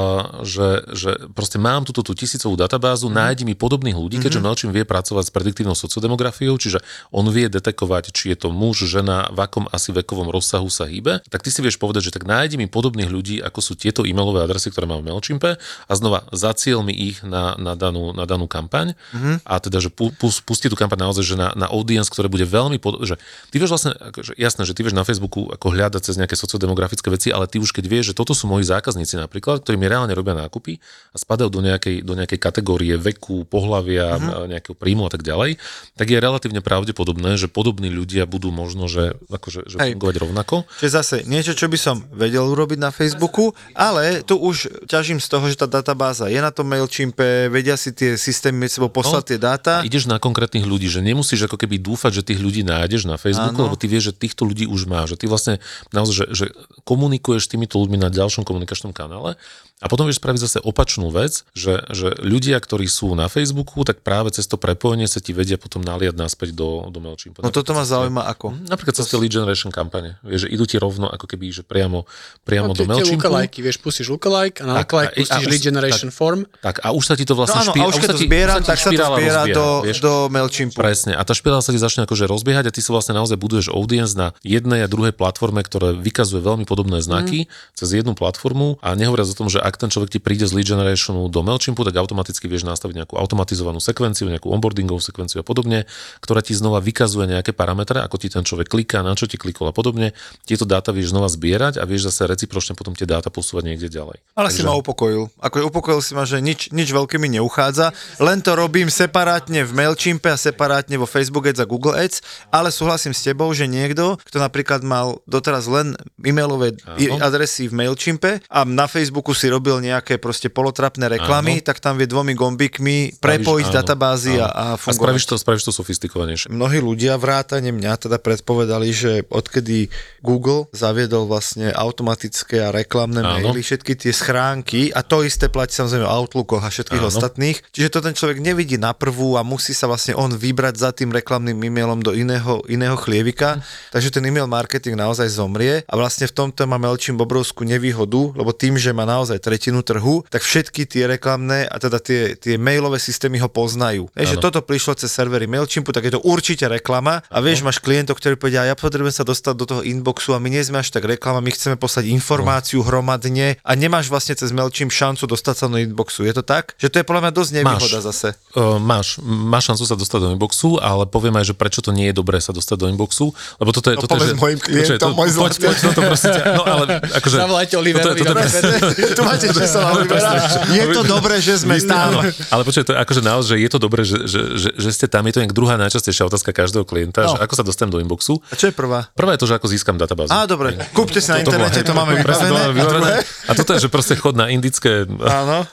že, 0.45 0.85
že 0.93 1.17
proste 1.33 1.57
mám 1.57 1.89
túto 1.89 2.05
tú 2.05 2.13
tisícovú 2.13 2.53
databázu, 2.53 3.09
mm. 3.09 3.13
nájdi 3.17 3.43
mi 3.49 3.57
podobných 3.57 3.97
ľudí, 3.97 4.21
keďže 4.21 4.37
MailChimp 4.37 4.73
vie 4.77 4.85
pracovať 4.85 5.27
s 5.27 5.31
prediktívnou 5.33 5.73
sociodemografiou, 5.73 6.53
čiže 6.61 6.85
on 7.09 7.25
vie 7.33 7.49
detekovať, 7.49 8.13
či 8.13 8.37
je 8.37 8.45
to 8.45 8.53
muž, 8.53 8.85
žena, 8.85 9.27
v 9.33 9.41
akom 9.41 9.65
asi 9.73 9.89
vekovom 9.89 10.29
rozsahu 10.29 10.69
sa 10.69 10.85
hýbe, 10.85 11.25
tak 11.33 11.41
ty 11.41 11.49
si 11.49 11.65
vieš 11.65 11.81
povedať, 11.81 12.07
že 12.07 12.13
tak 12.13 12.29
nájdi 12.29 12.61
mi 12.61 12.69
podobných 12.69 13.09
ľudí, 13.09 13.41
ako 13.41 13.59
sú 13.59 13.73
tieto 13.73 14.05
e-mailové 14.05 14.45
adresy, 14.45 14.69
ktoré 14.69 14.85
mám 14.85 15.01
v 15.01 15.11
MailChimpe 15.11 15.57
a 15.57 15.91
znova 15.97 16.29
zaciel 16.29 16.85
mi 16.85 16.93
ich 16.93 17.25
na, 17.25 17.57
na, 17.57 17.73
danú, 17.73 18.13
na 18.13 18.29
danú 18.29 18.45
kampaň 18.45 18.93
Mhm. 19.13 19.43
a 19.43 19.59
teda, 19.59 19.81
že 19.81 19.89
pu, 19.89 20.13
pu, 20.15 20.31
pustí 20.45 20.69
tú 20.69 20.77
kampaň 20.77 21.09
naozaj, 21.09 21.23
že 21.25 21.35
na, 21.35 21.51
na 21.57 21.67
audience, 21.67 22.07
ktoré 22.07 22.29
bude 22.29 22.45
veľmi, 22.47 22.77
pod, 22.77 23.03
že 23.03 23.19
ty 23.51 23.59
vieš 23.59 23.75
vlastne, 23.75 23.91
akože, 23.97 24.37
jasné, 24.37 24.63
že 24.63 24.73
ty 24.75 24.85
vieš 24.85 24.95
na 24.95 25.03
Facebooku 25.03 25.51
ako 25.51 25.67
hľadať 25.73 26.01
cez 26.05 26.15
nejaké 26.15 26.35
sociodemografické 26.37 27.07
veci, 27.11 27.33
ale 27.33 27.49
ty 27.49 27.57
už 27.59 27.75
keď 27.75 27.85
vieš, 27.87 28.05
že 28.13 28.17
toto 28.17 28.31
sú 28.31 28.47
moji 28.47 28.63
zákazníci 28.67 29.19
napríklad, 29.19 29.63
ktorí 29.71 29.79
mi 29.79 29.87
reálne 29.87 30.11
robia 30.11 30.35
nákupy 30.35 30.83
a 30.83 31.15
spadajú 31.15 31.47
do 31.47 31.63
nejakej, 31.63 32.03
do 32.03 32.11
nejakej 32.11 32.43
kategórie 32.43 32.99
veku, 32.99 33.47
pohlavia, 33.47 34.19
uh-huh. 34.19 34.51
nejakého 34.51 34.75
príjmu 34.75 35.07
a 35.07 35.11
tak 35.15 35.23
ďalej, 35.23 35.55
tak 35.95 36.11
je 36.11 36.19
relatívne 36.19 36.59
pravdepodobné, 36.59 37.39
že 37.39 37.47
podobní 37.47 37.87
ľudia 37.87 38.27
budú 38.27 38.51
možno, 38.51 38.91
že, 38.91 39.15
akože, 39.31 39.71
že 39.71 39.79
Hej. 39.79 39.95
fungovať 39.95 40.15
rovnako. 40.27 40.67
Čiže 40.83 40.91
zase 40.91 41.15
niečo, 41.23 41.55
čo 41.55 41.71
by 41.71 41.79
som 41.79 42.03
vedel 42.11 42.43
urobiť 42.43 42.83
na 42.83 42.91
Facebooku, 42.91 43.55
ale 43.71 44.27
tu 44.27 44.35
už 44.35 44.91
ťažím 44.91 45.23
z 45.23 45.27
toho, 45.31 45.47
že 45.47 45.55
tá 45.55 45.71
databáza 45.71 46.27
je 46.27 46.43
na 46.43 46.51
tom 46.51 46.67
MailChimpe, 46.67 47.47
vedia 47.47 47.79
si 47.79 47.95
tie 47.95 48.19
systémy 48.19 48.67
medzi 48.67 48.83
sebou 48.83 48.91
poslať 48.91 49.23
No, 49.23 49.29
tie 49.31 49.39
dáta. 49.39 49.73
Ideš 49.87 50.11
na 50.11 50.19
konkrétnych 50.19 50.67
ľudí, 50.67 50.91
že 50.91 50.99
nemusíš 50.99 51.47
ako 51.47 51.55
keby 51.55 51.79
dúfať, 51.79 52.19
že 52.19 52.35
tých 52.35 52.43
ľudí 52.43 52.67
nájdeš 52.67 53.07
na 53.07 53.15
Facebooku, 53.15 53.63
Áno. 53.63 53.71
lebo 53.71 53.79
ty 53.79 53.87
vieš, 53.87 54.11
že 54.11 54.27
týchto 54.27 54.43
ľudí 54.43 54.67
už 54.67 54.89
máš, 54.89 55.15
že 55.15 55.23
ty 55.23 55.25
vlastne 55.31 55.63
naozaj, 55.95 56.15
že, 56.15 56.25
že 56.35 56.45
komunikuješ 56.83 57.47
s 57.47 57.51
týmito 57.53 57.77
ľuďmi 57.77 58.01
na 58.01 58.09
ďalšom 58.09 58.41
komunikačnom 58.43 58.91
kanále 58.91 59.37
a 59.81 59.89
potom 59.89 60.05
vieš 60.05 60.21
spraviť 60.21 60.39
zase 60.45 60.57
opačnú 60.61 61.09
vec, 61.09 61.41
že, 61.57 61.81
že 61.89 62.13
ľudia, 62.21 62.61
ktorí 62.61 62.85
sú 62.85 63.17
na 63.17 63.25
Facebooku, 63.25 63.81
tak 63.81 64.05
práve 64.05 64.29
cez 64.29 64.45
to 64.45 64.53
prepojenie 64.53 65.09
sa 65.09 65.17
ti 65.17 65.33
vedia 65.33 65.57
potom 65.57 65.81
naliať 65.81 66.13
naspäť 66.13 66.53
do, 66.53 66.85
do 66.93 67.01
MailChimpu. 67.01 67.41
No 67.41 67.49
toto 67.49 67.73
ma 67.73 67.81
zaujíma 67.81 68.29
ako. 68.29 68.53
Napríklad 68.69 68.93
cez 68.93 69.09
tie 69.09 69.17
lead 69.17 69.33
generation 69.33 69.73
kampane. 69.73 70.21
Vieš, 70.21 70.45
že 70.45 70.49
idú 70.53 70.69
ti 70.69 70.77
rovno 70.77 71.09
ako 71.09 71.25
keby, 71.25 71.49
že 71.49 71.63
priamo, 71.65 72.05
No, 72.05 72.45
priamo 72.45 72.77
do 72.77 72.81
tie, 72.81 72.85
tie 72.85 72.89
MailChimpu. 72.93 73.25
lookalike, 73.25 73.57
vieš, 73.65 73.77
pustíš 73.81 74.07
lookalike 74.13 74.61
a 74.61 74.65
na 74.69 74.73
Tak, 74.81 74.93
lookalike 74.93 75.17
pustíš 75.17 75.45
lead 75.49 75.63
generation 75.65 76.09
form. 76.13 76.45
Tak 76.61 76.85
a 76.85 76.93
už 76.93 77.03
sa 77.09 77.15
ti 77.17 77.25
to 77.25 77.33
No 77.33 77.41
vlastne 77.41 77.59
áno, 77.65 77.73
špí- 77.73 77.81
a 77.81 77.85
už 77.89 77.95
keď 77.97 78.05
sa 78.05 78.13
to 78.13 78.21
už 78.21 78.65
tak 78.69 78.77
sa 78.77 78.89
to 78.89 79.01
zbiera 79.01 79.13
rozbieha, 79.17 79.43
do, 79.49 79.67
vieš. 79.81 79.97
do 79.97 80.13
MailChimpu. 80.29 80.77
Presne. 80.77 81.17
A 81.17 81.21
tá 81.25 81.33
špirála 81.33 81.65
sa 81.65 81.73
ti 81.73 81.81
začne 81.81 82.05
akože 82.05 82.29
rozbiehať 82.29 82.69
a 82.69 82.71
ty 82.71 82.85
si 82.85 82.93
vlastne 82.93 83.17
naozaj 83.17 83.33
buduješ 83.35 83.73
audience 83.73 84.13
na 84.13 84.37
jednej 84.45 84.85
a 84.85 84.87
druhej 84.87 85.11
platforme, 85.11 85.65
ktoré 85.65 85.97
vykazuje 85.97 86.39
veľmi 86.39 86.69
podobné 86.69 87.01
znaky 87.01 87.49
mm. 87.49 87.75
cez 87.75 87.89
jednu 87.91 88.13
platformu 88.13 88.77
a 88.85 88.93
nehovoriac 88.93 89.27
o 89.27 89.35
tom, 89.35 89.47
že 89.51 89.59
ak 89.59 89.75
ten 89.75 89.91
človek 89.91 90.15
ti 90.15 90.19
príde 90.23 90.47
z 90.47 90.55
lead 90.55 90.71
generationu 90.71 91.27
do 91.27 91.43
MailChimpu, 91.43 91.83
tak 91.83 91.99
automaticky 91.99 92.47
vieš 92.47 92.63
nastaviť 92.63 93.03
nejakú 93.03 93.15
automatizovanú 93.19 93.83
sekvenciu, 93.83 94.31
nejakú 94.31 94.47
onboardingovú 94.47 95.03
sekvenciu 95.03 95.43
a 95.43 95.45
podobne, 95.45 95.83
ktorá 96.23 96.39
ti 96.39 96.55
znova 96.55 96.79
vykazuje 96.79 97.27
nejaké 97.27 97.51
parametre, 97.51 97.99
ako 97.99 98.15
ti 98.15 98.31
ten 98.31 98.47
človek 98.47 98.71
kliká, 98.71 99.03
na 99.03 99.13
čo 99.19 99.27
ti 99.27 99.35
klikol 99.35 99.67
a 99.67 99.75
podobne. 99.75 100.15
Tieto 100.47 100.63
dáta 100.63 100.95
vieš 100.95 101.11
znova 101.11 101.27
zbierať 101.27 101.77
a 101.77 101.83
vieš 101.83 102.07
zase 102.07 102.31
recipročne 102.31 102.73
potom 102.79 102.95
tie 102.95 103.03
dáta 103.03 103.27
posúvať 103.27 103.73
niekde 103.73 103.91
ďalej. 103.91 104.23
Ale 104.39 104.47
si 104.47 104.63
ma 104.63 104.71
upokojil. 104.79 105.27
Ako 105.43 105.67
upokojil 105.67 105.99
si 105.99 106.15
ma, 106.15 106.23
že 106.23 106.39
nič, 106.39 106.71
nič 106.71 106.95
veľké 106.95 107.19
mi 107.19 107.27
neuchádza. 107.35 107.91
Len 108.23 108.39
to 108.39 108.55
robím 108.55 108.87
separátne 108.87 109.67
v 109.67 109.71
MailChimpe 109.75 110.31
a 110.31 110.37
separátne 110.39 110.95
vo 110.95 111.09
Facebook 111.09 111.49
Ads 111.49 111.59
a 111.59 111.67
Google 111.67 111.99
Ads, 111.99 112.49
ale 112.53 112.71
súhlasím 112.71 113.11
s 113.11 113.25
tebou, 113.25 113.51
že 113.51 113.67
niekto, 113.67 114.15
kto 114.23 114.37
napríklad 114.39 114.85
mal 114.85 115.19
doteraz 115.27 115.67
len 115.67 115.97
e-mailové 116.21 116.77
Áno. 116.85 117.19
adresy 117.19 117.67
v 117.67 117.77
MailChimpe 117.83 118.43
a 118.47 118.59
na 118.63 118.85
Facebooku 118.85 119.33
si 119.41 119.49
robil 119.49 119.81
nejaké 119.81 120.21
proste 120.21 120.53
polotrapné 120.53 121.09
reklamy, 121.09 121.57
Áno. 121.59 121.65
tak 121.65 121.81
tam 121.81 121.97
vie 121.97 122.05
dvomi 122.05 122.37
gombíkmi 122.37 123.17
prepojiť 123.17 123.67
áno, 123.73 123.77
databázy 123.81 124.37
áno. 124.37 124.45
a, 124.45 124.49
a 124.49 124.65
a 124.71 124.77
fungovať. 124.77 125.01
spravíš 125.01 125.25
to, 125.25 125.35
spravíš 125.35 125.63
to 125.65 125.73
sofistikovanejšie. 125.73 126.47
Mnohí 126.51 126.79
ľudia, 126.79 127.17
vrátane 127.17 127.73
mňa, 127.73 128.07
teda 128.07 128.17
predpovedali, 128.19 128.89
že 128.91 129.11
odkedy 129.27 129.89
Google 130.21 130.69
zaviedol 130.71 131.25
vlastne 131.25 131.71
automatické 131.71 132.61
a 132.61 132.69
reklamné 132.69 133.21
Áno. 133.21 133.51
maily, 133.51 133.61
všetky 133.63 133.97
tie 133.97 134.11
schránky 134.11 134.91
a 134.91 135.01
to 135.01 135.23
isté 135.23 135.47
platí 135.47 135.73
samozrejme 135.73 136.05
o 136.05 136.11
Outlookoch 136.11 136.61
a 136.61 136.69
všetkých 136.69 137.01
Áno. 137.01 137.09
ostatných. 137.09 137.57
Čiže 137.71 137.89
to 137.89 137.99
ten 138.03 138.13
človek 138.15 138.37
nevidí 138.43 138.75
na 138.75 138.91
prvú 138.91 139.37
a 139.37 139.45
musí 139.45 139.71
sa 139.71 139.87
vlastne 139.87 140.15
on 140.17 140.31
vybrať 140.35 140.75
za 140.77 140.89
tým 140.91 141.13
reklamným 141.15 141.55
e-mailom 141.57 142.03
do 142.03 142.11
iného, 142.11 142.61
iného 142.67 142.95
chlievika. 142.99 143.61
Takže 143.95 144.11
ten 144.11 144.25
e-mail 144.27 144.45
marketing 144.49 144.99
naozaj 144.99 145.31
zomrie 145.31 145.85
a 145.87 145.93
vlastne 145.95 146.27
v 146.27 146.33
tomto 146.35 146.67
má 146.67 146.75
MailChimp 146.81 147.21
obrovskú 147.21 147.63
nevýhodu, 147.63 148.35
lebo 148.35 148.51
tým, 148.51 148.75
že 148.75 148.91
má 148.91 149.07
naozaj 149.07 149.20
naozaj 149.21 149.37
tretinu 149.37 149.85
trhu, 149.85 150.25
tak 150.33 150.41
všetky 150.41 150.89
tie 150.89 151.05
reklamné 151.05 151.69
a 151.69 151.77
teda 151.77 152.01
tie, 152.01 152.33
tie 152.33 152.57
mailové 152.57 152.97
systémy 152.97 153.37
ho 153.37 153.45
poznajú. 153.45 154.09
Vieš, 154.17 154.33
že 154.33 154.37
toto 154.41 154.65
prišlo 154.65 154.97
cez 154.97 155.13
servery 155.13 155.45
MailChimpu, 155.45 155.93
tak 155.93 156.09
je 156.09 156.17
to 156.17 156.21
určite 156.25 156.65
reklama 156.65 157.21
a 157.29 157.37
vieš, 157.37 157.61
máš 157.61 157.77
klientov, 157.77 158.17
ktorí 158.17 158.33
povedia, 158.41 158.65
ja 158.65 158.73
potrebujem 158.73 159.13
sa 159.13 159.21
dostať 159.21 159.53
do 159.53 159.65
toho 159.69 159.81
inboxu 159.85 160.33
a 160.33 160.41
my 160.41 160.49
nie 160.49 160.65
sme 160.65 160.81
až 160.81 160.89
tak 160.89 161.05
reklama, 161.05 161.37
my 161.37 161.53
chceme 161.53 161.77
poslať 161.77 162.09
informáciu 162.09 162.81
hromadne 162.81 163.61
a 163.61 163.71
nemáš 163.77 164.09
vlastne 164.09 164.33
cez 164.33 164.49
MailChimp 164.49 164.89
šancu 164.89 165.29
dostať 165.29 165.55
sa 165.55 165.65
do 165.69 165.77
inboxu. 165.77 166.25
Je 166.25 166.33
to 166.33 166.41
tak? 166.41 166.73
Že 166.81 166.87
to 166.89 166.95
je 166.97 167.05
podľa 167.05 167.21
mňa 167.29 167.31
dosť 167.37 167.51
nevýhoda 167.61 167.97
Máš. 168.01 168.07
zase. 168.09 168.29
Uh, 168.57 168.81
máš, 168.81 169.21
máš 169.23 169.69
šancu 169.69 169.83
sa 169.85 169.95
dostať 169.95 170.19
do 170.25 170.29
inboxu, 170.33 170.81
ale 170.81 171.05
poviem 171.05 171.37
aj, 171.37 171.53
že 171.53 171.55
prečo 171.55 171.85
to 171.85 171.93
nie 171.93 172.09
je 172.09 172.15
dobré 172.17 172.41
sa 172.41 172.49
dostať 172.49 172.77
do 172.81 172.87
inboxu, 172.89 173.29
lebo 173.61 173.69
toto 173.69 173.93
je... 173.93 173.95
No 173.99 174.03
toto 174.09 174.17
povedz 174.17 174.33
je, 174.33 174.35
že, 174.35 174.41
mojim 174.41 174.59
klientom, 174.59 175.11
Počkaj, 175.13 175.19
môj 175.19 175.29
poď, 175.37 175.53
poď, 175.61 175.75
toto 175.85 175.99
prosím 176.01 176.31
ťa, 176.33 176.43
no 176.57 176.63
ale 176.65 176.83
akože... 177.21 177.35
Zavolajte 177.37 177.73
je- 177.75 177.81
Oliverovi. 177.83 178.19
toto, 178.23 178.39
je-. 178.39 179.10
tu 179.13 179.23
máte 179.23 179.45
na 179.47 179.89
Olivera. 179.91 180.31
Je 180.71 180.85
to 180.91 181.01
dobré, 181.03 181.37
že 181.41 181.61
sme 181.61 181.77
tam. 181.83 182.21
Ale 182.49 182.61
počkaj, 182.63 182.83
to 182.87 182.91
je 182.95 182.99
akože 182.99 183.21
naozaj, 183.21 183.49
že 183.51 183.55
je 183.59 183.69
to 183.69 183.79
dobré, 183.81 184.01
že, 184.05 184.17
že, 184.25 184.39
že, 184.57 184.69
že 184.77 184.89
ste 184.93 185.05
tam, 185.11 185.25
je 185.27 185.33
to 185.35 185.39
nejak 185.43 185.55
druhá 185.55 185.75
najčastejšia 185.75 186.27
otázka 186.27 186.51
každého 186.55 186.85
klienta, 186.87 187.23
No. 187.25 187.35
že 187.35 187.43
ako 187.43 187.53
sa 187.53 187.63
dostanem 187.63 187.91
do 187.93 187.99
inboxu. 188.01 188.39
A 188.49 188.55
čo 188.55 188.69
je 188.69 188.73
prvá? 188.73 189.07
Prvá 189.13 189.35
je 189.35 189.39
to, 189.43 189.47
že 189.49 189.55
ako 189.59 189.67
získam 189.69 189.95
databázu. 189.99 190.31
Á, 190.33 190.47
dobre. 190.49 190.73
Kúpte 190.95 191.19
si 191.21 191.29
na 191.29 191.39
internete, 191.43 191.83
to 191.83 191.93
máme 191.93 192.15
vybavené. 192.17 193.21
A 193.47 193.51
toto 193.53 193.75
je, 193.75 193.83
že 193.83 193.89
proste 193.91 194.15
chod 194.17 194.33
na 194.39 194.47
indické, 194.49 195.03
Áno. 195.07 195.67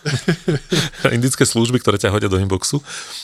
indické 1.16 1.44
služby, 1.46 1.78
ktoré 1.80 1.96
ťa 1.96 2.12
hodia 2.12 2.28
do 2.28 2.38
inboxu. 2.40 2.82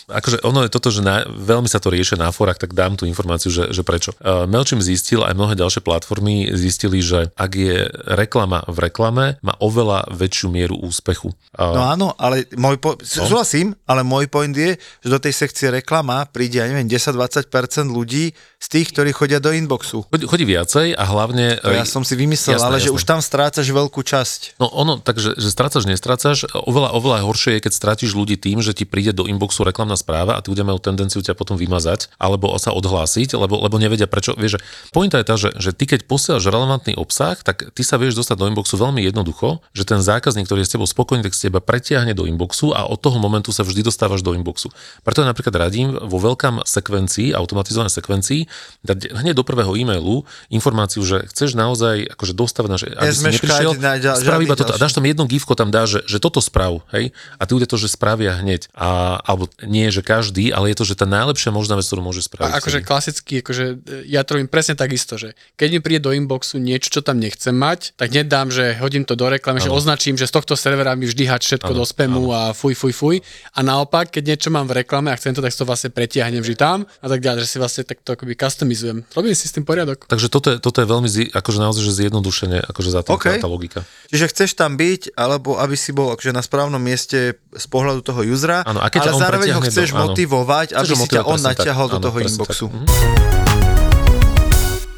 Akože 0.09 0.41
ono 0.45 0.65
je 0.65 0.71
toto, 0.73 0.89
že 0.93 1.01
na, 1.05 1.25
veľmi 1.27 1.67
sa 1.69 1.81
to 1.81 1.91
riešia 1.93 2.17
na 2.21 2.31
forách, 2.31 2.61
tak 2.61 2.73
dám 2.77 2.95
tú 2.97 3.05
informáciu, 3.09 3.51
že, 3.51 3.73
že 3.73 3.83
prečo. 3.83 4.15
Uh, 4.21 4.45
Mailchimp 4.49 4.81
zistil, 4.85 5.25
aj 5.25 5.35
mnohé 5.35 5.55
ďalšie 5.59 5.81
platformy 5.81 6.53
zistili, 6.55 7.01
že 7.01 7.33
ak 7.35 7.51
je 7.55 7.77
reklama 8.15 8.65
v 8.69 8.79
reklame, 8.89 9.25
má 9.41 9.55
oveľa 9.61 10.04
väčšiu 10.11 10.49
mieru 10.53 10.77
úspechu. 10.81 11.33
No 11.57 11.81
áno, 11.85 12.13
ale 12.19 12.49
môj 12.59 12.77
po... 12.81 12.99
súhlasím, 13.01 13.73
ale 13.89 14.05
môj 14.05 14.29
point 14.29 14.53
je, 14.53 14.77
že 14.77 15.09
do 15.09 15.19
tej 15.21 15.33
sekcie 15.33 15.71
reklama 15.71 16.27
príde, 16.29 16.61
ja 16.61 16.67
neviem, 16.67 16.89
10-20% 16.89 17.49
ľudí 17.89 18.35
z 18.35 18.67
tých, 18.73 18.97
ktorí 18.97 19.13
chodia 19.13 19.39
do 19.45 19.53
inboxu. 19.53 20.09
chodí, 20.09 20.25
chodí 20.25 20.45
viacej 20.49 20.97
a 20.97 21.05
hlavne... 21.05 21.61
To 21.61 21.73
ja 21.73 21.85
som 21.85 22.01
si 22.01 22.17
vymyslel, 22.17 22.57
Jasné, 22.57 22.65
ale 22.65 22.79
že 22.81 22.89
jasné. 22.89 22.97
už 22.97 23.03
tam 23.05 23.21
strácaš 23.21 23.69
veľkú 23.69 24.01
časť. 24.01 24.57
No 24.57 24.73
ono, 24.73 24.97
takže 24.97 25.37
že 25.37 25.49
strácaš, 25.53 25.85
nestrácaš, 25.85 26.49
oveľa, 26.49 26.97
oveľa 26.97 27.29
horšie 27.29 27.61
je, 27.61 27.65
keď 27.69 27.73
strátiš 27.77 28.17
ľudí 28.17 28.41
tým, 28.41 28.65
že 28.65 28.73
ti 28.73 28.89
príde 28.89 29.13
do 29.13 29.29
inboxu 29.29 29.69
reklamná 29.69 30.01
správa 30.01 30.37
a 30.37 30.41
tí 30.41 30.49
ľudia 30.49 30.65
majú 30.65 30.81
tendenciu 30.81 31.21
ťa 31.21 31.37
potom 31.37 31.61
vymazať 31.61 32.09
alebo 32.17 32.57
sa 32.57 32.73
odhlásiť, 32.73 33.37
lebo, 33.37 33.61
lebo 33.61 33.77
nevedia 33.77 34.09
prečo. 34.09 34.33
Vieš, 34.33 34.57
že 34.57 34.61
pointa 34.97 35.21
je 35.21 35.27
tá, 35.29 35.37
že, 35.37 35.53
že 35.61 35.77
ty 35.77 35.85
keď 35.85 36.09
posielaš 36.09 36.49
relevantný 36.49 36.97
obsah, 36.97 37.37
tak 37.45 37.69
ty 37.77 37.83
sa 37.85 38.01
vieš 38.01 38.17
dostať 38.17 38.37
do 38.41 38.49
inboxu 38.49 38.81
veľmi 38.81 39.05
jednoducho, 39.05 39.61
že 39.77 39.85
ten 39.85 39.94
zákazník, 40.01 40.49
ktorý 40.49 40.65
je 40.65 40.69
s 40.71 40.73
tebou 40.75 40.89
spokojný, 40.89 41.23
tak 41.23 41.37
z 41.37 41.51
teba 41.51 41.61
pretiahne 41.63 42.17
do 42.17 42.25
inboxu 42.25 42.73
a 42.73 42.89
od 42.89 42.99
toho 42.99 43.21
momentu 43.21 43.53
sa 43.53 43.63
vždy 43.63 43.85
dostávaš 43.85 44.25
do 44.25 44.33
inboxu. 44.33 44.73
Preto 45.05 45.23
ja 45.23 45.29
napríklad 45.29 45.55
radím 45.55 45.95
vo 45.95 46.19
veľkám 46.19 46.65
sekvencii, 46.65 47.37
automatizovanej 47.37 47.93
sekvencii, 47.93 48.41
dať 48.83 49.15
hneď 49.15 49.35
do 49.39 49.45
prvého 49.45 49.77
e-mailu 49.77 50.25
informáciu, 50.49 51.05
že 51.05 51.29
chceš 51.31 51.55
naozaj 51.55 52.17
akože 52.17 52.33
dostavať, 52.33 52.69
na, 52.71 52.79
že 52.81 52.87
aby 52.95 53.13
si 53.13 53.25
neprišiel, 53.29 53.71
sprav 54.19 54.41
iba 54.43 54.57
toto 54.57 54.73
a 54.75 54.79
dáš 54.81 54.97
tam 54.97 55.05
jedno 55.05 55.29
gifko 55.29 55.53
tam 55.59 55.69
dá, 55.75 55.85
že, 55.85 56.03
že 56.09 56.19
toto 56.23 56.39
sprav, 56.39 56.83
hej, 56.95 57.15
a 57.39 57.43
tí 57.45 57.51
ľudia 57.53 57.69
to, 57.69 57.77
že 57.77 57.93
spravia 57.93 58.39
hneď. 58.41 58.71
A, 58.75 59.21
alebo 59.23 59.51
nie, 59.63 59.91
že 59.91 60.01
každý, 60.01 60.55
ale 60.55 60.71
je 60.73 60.77
to, 60.79 60.85
že 60.87 60.95
tá 60.99 61.07
najlepšia 61.07 61.51
možná 61.51 61.75
vec, 61.75 61.87
ktorú 61.87 62.03
môže 62.03 62.23
spraviť. 62.23 62.53
A 62.55 62.59
akože 62.63 62.81
klasicky, 62.87 63.43
akože 63.43 63.65
e, 63.75 64.11
ja 64.11 64.23
to 64.23 64.39
robím 64.39 64.51
presne 64.51 64.79
takisto, 64.79 65.19
že 65.19 65.35
keď 65.59 65.69
mi 65.75 65.81
príde 65.83 66.01
do 66.05 66.13
inboxu 66.15 66.63
niečo, 66.63 66.91
čo 66.95 67.01
tam 67.03 67.19
nechcem 67.19 67.55
mať, 67.55 67.99
tak 67.99 68.15
nedám, 68.15 68.55
že 68.55 68.79
hodím 68.79 69.03
to 69.03 69.19
do 69.19 69.27
reklamy, 69.27 69.59
že 69.59 69.73
označím, 69.85 70.17
že 70.17 70.25
z 70.25 70.33
tohto 70.33 70.57
servera 70.57 70.97
mi 70.97 71.05
vždy 71.05 71.29
hač 71.29 71.45
všetko 71.47 71.69
Áno, 71.69 71.79
do 71.79 71.85
spamu 71.85 72.33
a 72.33 72.41
fuj, 72.51 72.73
fuj, 72.73 72.91
fuj. 72.91 73.17
A 73.53 73.61
naopak, 73.61 74.09
keď 74.09 74.33
niečo 74.33 74.49
mám 74.49 74.65
v 74.65 74.81
reklame 74.81 75.13
a 75.13 75.17
chcem 75.17 75.31
to, 75.31 75.39
tak 75.39 75.53
to 75.53 75.63
vlastne 75.63 75.93
pretiahnem 75.93 76.41
vždy 76.41 76.57
tam 76.57 76.89
a 76.89 77.07
tak 77.07 77.21
ďalej, 77.21 77.45
že 77.45 77.49
si 77.53 77.57
vlastne 77.59 77.85
takto 77.85 78.17
akoby 78.17 78.33
customizujem. 78.33 79.05
Robím 79.13 79.37
si 79.37 79.45
s 79.45 79.53
tým 79.53 79.63
poriadok. 79.63 80.09
Takže 80.09 80.33
toto 80.33 80.49
je, 80.49 80.57
toto 80.57 80.81
je 80.81 80.87
veľmi, 80.87 81.05
zi, 81.07 81.29
akože 81.29 81.59
naozaj, 81.61 81.83
že 81.85 81.93
zjednodušene, 82.01 82.65
akože 82.65 82.89
za 82.89 83.01
tým 83.05 83.13
OK. 83.13 83.27
tá, 83.37 83.45
logika. 83.45 83.81
Čiže 84.09 84.33
chceš 84.33 84.51
tam 84.57 84.81
byť, 84.81 85.13
alebo 85.15 85.61
aby 85.61 85.77
si 85.77 85.93
bol 85.93 86.17
akože 86.17 86.33
na 86.33 86.41
správnom 86.41 86.81
mieste 86.81 87.37
z 87.37 87.67
pohľadu 87.69 88.01
toho 88.01 88.25
usera, 88.25 88.65
Áno, 88.65 88.81
a 88.81 88.89
keď 88.89 89.13
ale 89.13 89.21
zároveň 89.21 89.49
ho 89.53 89.63
chceš 89.63 89.93
do- 89.93 90.01
áno. 90.01 90.03
motivovať, 90.09 90.69
aby 90.73 90.87
Chceš 90.89 90.99
si 90.99 91.13
ťa 91.13 91.23
on 91.23 91.39
natiahol 91.39 91.87
do 91.93 91.99
Áno, 92.01 92.05
toho 92.09 92.17
tak. 92.17 92.27
inboxu. 92.27 92.67
Mhm. 92.73 92.85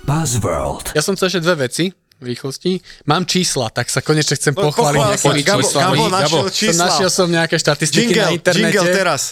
Buzzworld. 0.06 0.94
Ja 0.94 1.02
som 1.02 1.18
chcel 1.18 1.26
ešte 1.28 1.42
dve 1.42 1.66
veci 1.66 1.90
rýchlosti. 2.18 2.80
Mám 3.04 3.24
čísla, 3.24 3.68
tak 3.68 3.86
sa 3.86 4.00
konečne 4.00 4.34
chcem 4.34 4.52
No, 4.52 4.68
pochváliť 4.68 5.00
nejakými 5.12 5.42
Gabo, 5.42 5.60
číslami. 5.60 5.96
Gabo 5.96 6.04
našiel 6.08 6.40
Gabo, 6.42 6.50
čísla. 6.50 6.72
Som 6.72 6.82
našiel 6.82 7.10
som 7.10 7.26
nejaké 7.28 7.56
štatistiky 7.56 8.12
na 8.12 8.28
Jingle, 8.28 8.34
internete. 8.34 8.64
jingle 8.72 8.86
teraz. 8.88 9.22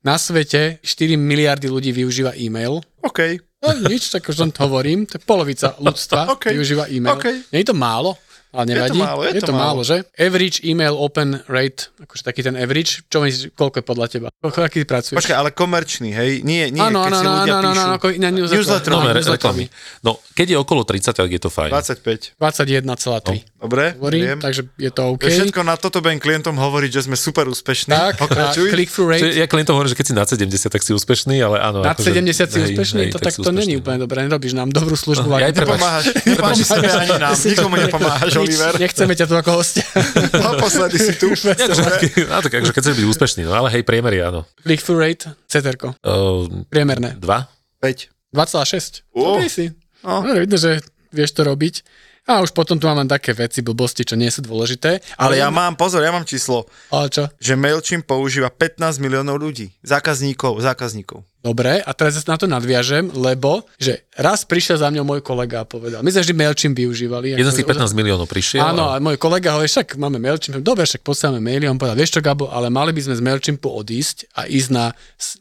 Na 0.00 0.16
svete 0.18 0.78
4 0.82 1.16
miliardy 1.16 1.66
ľudí 1.66 1.90
využíva 1.90 2.36
e-mail. 2.36 2.82
OK. 3.00 3.40
No 3.60 3.72
nič, 3.88 4.08
tak 4.08 4.24
už 4.24 4.36
len 4.38 4.52
hovorím, 4.56 5.04
to 5.04 5.16
je 5.16 5.22
polovica 5.22 5.76
ľudstva 5.84 6.32
OK, 6.32 6.52
využíva 6.52 6.88
e-mail. 6.88 7.16
OK. 7.16 7.26
Nie 7.52 7.60
je 7.64 7.68
to 7.68 7.76
málo, 7.76 8.16
ale 8.50 8.64
nevadí. 8.66 8.98
málo, 8.98 9.20
je 9.22 9.38
to 9.38 9.52
málo. 9.52 9.80
že? 9.80 10.02
Average 10.14 10.62
email 10.62 10.92
open 10.92 11.38
rate, 11.46 11.90
akože 11.98 12.22
taký 12.22 12.40
ten 12.40 12.54
average, 12.54 13.06
čo 13.06 13.20
myslíš, 13.20 13.54
koľko 13.54 13.76
je 13.78 13.84
podľa 13.84 14.06
teba? 14.06 14.28
Koľko, 14.36 14.58
aký 14.60 14.82
pracuješ? 14.82 15.16
Počkaj, 15.16 15.36
ale 15.36 15.50
komerčný, 15.50 16.10
hej? 16.10 16.30
Nie, 16.42 16.66
nie, 16.68 16.78
Áno, 16.78 17.02
keď 17.02 17.08
áno, 17.08 17.16
si 17.16 17.24
áno, 17.24 17.34
ľudia 17.36 17.54
áno, 17.54 17.62
píšu. 17.64 17.80
áno, 17.80 17.92
ako 17.94 18.06
na 18.12 18.30
newsletter. 18.30 18.56
Newsletter. 18.56 18.90
No, 18.90 18.98
Áno, 19.00 19.10
reklamy. 19.14 19.64
No, 20.02 20.10
keď 20.32 20.46
je 20.48 20.56
okolo 20.58 20.82
30, 20.82 21.12
tak 21.12 21.28
je 21.28 21.38
to 21.38 21.48
fajn. 21.48 21.70
25. 21.70 22.34
21,3. 22.36 23.49
Dobre, 23.60 23.92
Hovorím, 23.92 24.22
viem. 24.24 24.38
takže 24.40 24.72
je 24.74 24.88
to 24.88 25.02
OK. 25.12 25.20
Všetko 25.22 25.60
na 25.60 25.76
toto 25.76 26.00
budem 26.00 26.16
klientom 26.16 26.56
hovoriť, 26.56 26.90
že 26.90 27.00
sme 27.04 27.12
super 27.12 27.44
úspešní. 27.44 27.92
Tak, 27.92 28.16
Pokračuj. 28.16 28.72
click-through 28.72 29.04
rate. 29.06 29.20
Čiže 29.20 29.36
ja 29.36 29.44
klientom 29.44 29.76
hovorím, 29.76 29.92
že 29.92 29.98
keď 30.00 30.06
si 30.06 30.14
nad 30.16 30.24
70, 30.24 30.48
tak 30.66 30.80
si 30.80 30.90
úspešný, 30.90 31.36
ale 31.38 31.60
áno. 31.60 31.84
Nad 31.84 31.92
akože, 31.92 32.08
70 32.08 32.24
si 32.24 32.56
hej, 32.56 32.66
úspešný, 32.72 33.00
hej, 33.04 33.12
to 33.12 33.20
tak 33.20 33.36
si 33.36 33.44
to 33.44 33.52
není 33.52 33.76
úplne 33.76 34.00
dobré, 34.00 34.24
nerobíš 34.24 34.56
nám 34.56 34.72
dobrú 34.72 34.96
službu. 34.96 35.28
No, 35.28 35.36
aj. 35.36 35.52
Nepomáhaš, 35.52 36.04
nepomáhaš 36.24 36.64
sebe 36.64 36.88
ani 36.88 37.12
nám, 37.20 37.36
nikomu 37.36 37.74
nepomáhaš, 37.76 38.30
Nič, 38.32 38.40
Oliver. 38.40 38.72
Nechceme 38.80 39.12
ťa 39.12 39.24
tu 39.24 39.34
ako 39.36 39.50
hostia. 39.52 39.84
Naposledy 40.48 40.96
si 40.96 41.12
tu. 41.14 41.28
No, 42.30 42.40
tak 42.40 42.52
akože 42.54 42.72
keď 42.72 42.80
chceš 42.80 42.96
byť 42.96 43.06
úspešný, 43.06 43.42
no 43.44 43.52
ale 43.52 43.68
hej, 43.70 43.82
priemer 43.84 44.10
je 44.10 44.22
áno. 44.24 44.40
Click-through 44.62 44.96
rate, 44.98 45.36
ceterko, 45.44 45.92
Uh, 46.00 46.48
priemerné. 46.66 47.12
dva? 47.14 47.44
5. 47.78 48.08
2,6. 48.32 49.04
Ó. 49.12 49.36
Dobrý 49.36 49.52
si. 49.52 49.68
No. 50.00 50.22
No, 50.22 50.32
vidno, 50.32 50.56
že 50.56 50.80
vieš 51.10 51.34
to 51.34 51.42
robiť. 51.42 51.84
A 52.28 52.44
už 52.44 52.52
potom 52.52 52.76
tu 52.76 52.84
mám 52.86 53.08
také 53.08 53.32
veci, 53.32 53.64
blbosti, 53.64 54.04
čo 54.04 54.14
nie 54.14 54.28
sú 54.28 54.44
dôležité. 54.44 55.00
Ale 55.16 55.40
ja 55.40 55.48
mám, 55.48 55.74
pozor, 55.74 56.04
ja 56.04 56.12
mám 56.12 56.28
číslo, 56.28 56.68
Ale 56.92 57.08
čo? 57.08 57.26
že 57.40 57.56
MailChimp 57.56 58.04
používa 58.04 58.52
15 58.52 59.00
miliónov 59.00 59.40
ľudí. 59.40 59.72
Zákazníkov, 59.80 60.60
zákazníkov. 60.60 61.24
Dobre, 61.40 61.80
a 61.80 61.90
teraz 61.96 62.20
na 62.28 62.36
to 62.36 62.44
nadviažem, 62.44 63.08
lebo 63.16 63.64
že 63.80 64.04
raz 64.12 64.44
prišiel 64.44 64.76
za 64.76 64.92
mňou 64.92 65.08
môj 65.08 65.20
kolega 65.24 65.62
a 65.62 65.66
povedal, 65.66 66.04
my 66.04 66.12
sme 66.12 66.20
vždy 66.20 66.34
MailChimp 66.36 66.76
využívali. 66.76 67.32
Jeden 67.32 67.48
z 67.48 67.64
tých 67.64 67.68
Ako- 67.68 67.88
15 67.88 67.96
miliónov 67.96 68.28
prišiel. 68.28 68.60
Áno, 68.60 68.92
a... 68.92 68.96
a 68.96 69.00
môj 69.00 69.16
kolega 69.16 69.56
hovorí, 69.56 69.64
však 69.64 69.96
máme 69.96 70.20
MailChimp, 70.20 70.60
dobre, 70.60 70.84
však 70.84 71.00
posielame 71.00 71.40
maily, 71.40 71.64
on 71.64 71.80
povedal, 71.80 71.96
vieš 71.96 72.12
čo, 72.12 72.20
Gabo, 72.20 72.52
ale 72.52 72.68
mali 72.68 72.92
by 72.92 73.00
sme 73.08 73.14
z 73.16 73.22
MailChimpu 73.24 73.72
odísť 73.72 74.28
a 74.36 74.44
ísť 74.44 74.68
na 74.68 74.92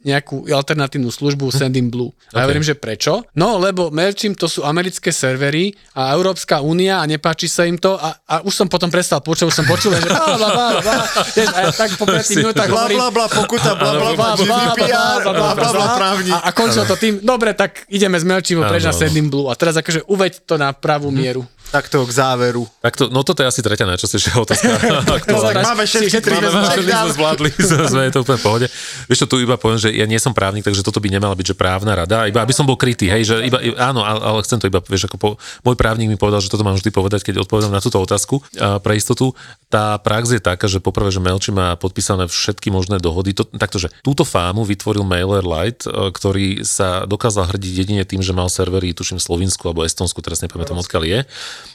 nejakú 0.08 0.48
alternatívnu 0.48 1.12
službu 1.12 1.52
Sending 1.52 1.92
Blue. 1.92 2.16
A 2.32 2.40
ja 2.40 2.40
Ok. 2.40 2.44
hovorím, 2.48 2.64
že 2.64 2.80
prečo? 2.80 3.28
No, 3.36 3.60
lebo 3.60 3.92
MailChimp 3.92 4.40
to 4.40 4.48
sú 4.48 4.64
americké 4.64 5.12
servery 5.12 5.76
a 6.00 6.16
Európska 6.16 6.64
únia 6.64 7.04
a 7.04 7.06
nepáči 7.06 7.52
sa 7.52 7.68
im 7.68 7.76
to 7.76 8.00
a, 8.00 8.16
a 8.24 8.36
už 8.48 8.56
som 8.56 8.68
potom 8.72 8.88
prestal 8.88 9.20
počuť, 9.20 9.52
už 9.52 9.56
som 9.56 9.68
počul, 9.68 9.92
že 9.92 10.08
bla, 10.08 10.40
bla, 10.40 10.50
bla, 10.56 10.68
bla, 10.80 10.96
ja 11.36 11.76
tak 11.76 12.00
po 12.00 12.08
5 12.08 12.40
minútach 12.40 12.72
Bla, 12.72 12.88
hovorím, 12.88 12.98
bla, 13.04 13.10
bla, 13.12 13.26
pokuta, 13.28 13.76
bla, 13.76 13.92
bla, 13.92 14.12
bla, 14.16 14.30
GDPR, 14.40 15.20
bla, 15.28 15.34
bla, 15.36 15.52
bla, 15.52 15.89
právnik. 15.98 16.34
a, 16.34 16.38
a 16.46 16.50
končilo 16.52 16.86
to 16.86 16.96
tým, 17.00 17.24
dobre, 17.24 17.54
tak 17.58 17.86
ideme 17.90 18.20
z 18.20 18.26
Mailchimpu 18.26 18.64
preč 18.68 18.84
na. 18.86 18.94
Sending 18.94 19.30
Blue 19.32 19.50
a 19.50 19.56
teraz 19.58 19.78
akože 19.80 20.06
uveď 20.06 20.46
to 20.46 20.56
na 20.60 20.70
pravú 20.76 21.10
mieru. 21.10 21.46
Takto 21.70 22.02
k 22.02 22.12
záveru. 22.12 22.66
Tak 22.82 22.98
to, 22.98 23.04
no 23.14 23.22
toto 23.22 23.46
je 23.46 23.48
asi 23.50 23.62
tretia 23.62 23.86
najčastejšia 23.86 24.42
otázka. 24.42 24.74
Dobre, 25.06 25.22
aktuálne. 25.22 25.62
Máme 25.62 25.86
všetky 25.86 26.18
tri 26.18 26.36
Máme, 26.42 26.50
down. 26.50 26.66
sme 26.82 27.14
zvládli, 27.14 27.50
sme 27.94 28.02
je 28.10 28.12
to 28.14 28.20
úplne 28.26 28.40
v 28.42 28.46
pohode. 28.46 28.68
Vieš 29.06 29.26
čo, 29.26 29.28
tu 29.30 29.38
iba 29.38 29.54
poviem, 29.54 29.78
že 29.78 29.90
ja 29.94 30.10
nie 30.10 30.18
som 30.18 30.34
právnik, 30.34 30.66
takže 30.66 30.82
toto 30.82 30.98
by 30.98 31.14
nemala 31.14 31.38
byť, 31.38 31.54
že 31.54 31.56
právna 31.56 31.94
rada, 31.94 32.26
iba 32.26 32.42
aby 32.42 32.54
som 32.58 32.66
bol 32.66 32.74
krytý, 32.74 33.06
hej, 33.06 33.30
že 33.30 33.36
iba, 33.46 33.62
áno, 33.78 34.02
ale, 34.02 34.42
chcem 34.42 34.58
to 34.58 34.66
iba, 34.66 34.82
vieš, 34.82 35.06
ako 35.06 35.18
po, 35.22 35.30
môj 35.62 35.78
právnik 35.78 36.10
mi 36.10 36.18
povedal, 36.18 36.42
že 36.42 36.50
toto 36.50 36.66
mám 36.66 36.74
vždy 36.74 36.90
povedať, 36.90 37.22
keď 37.30 37.46
odpovedám 37.46 37.70
na 37.70 37.84
túto 37.84 38.02
otázku 38.02 38.42
a 38.58 38.82
pre 38.82 38.98
istotu. 38.98 39.38
Tá 39.70 40.02
prax 40.02 40.34
je 40.34 40.42
taká, 40.42 40.66
že 40.66 40.82
poprvé, 40.82 41.14
že 41.14 41.22
Mailchimp 41.22 41.54
má 41.54 41.70
podpísané 41.78 42.26
všetky 42.26 42.74
možné 42.74 42.98
dohody. 42.98 43.38
To, 43.38 43.46
takto, 43.46 43.78
že 43.78 43.94
túto 44.02 44.26
fámu 44.26 44.66
vytvoril 44.66 45.06
MailerLite, 45.06 45.86
e, 45.86 46.10
ktorý 46.10 46.66
sa 46.66 47.06
dokázal 47.06 47.54
hrdiť 47.54 47.74
jedine 47.86 48.02
tým, 48.02 48.26
že 48.26 48.34
mal 48.34 48.50
servery, 48.50 48.98
tuším, 48.98 49.22
v 49.22 49.28
Slovensku 49.30 49.70
alebo 49.70 49.86
Estonsku, 49.86 50.18
teraz 50.26 50.42
nepamätám, 50.42 50.82
odkiaľ 50.82 51.04
je. 51.06 51.20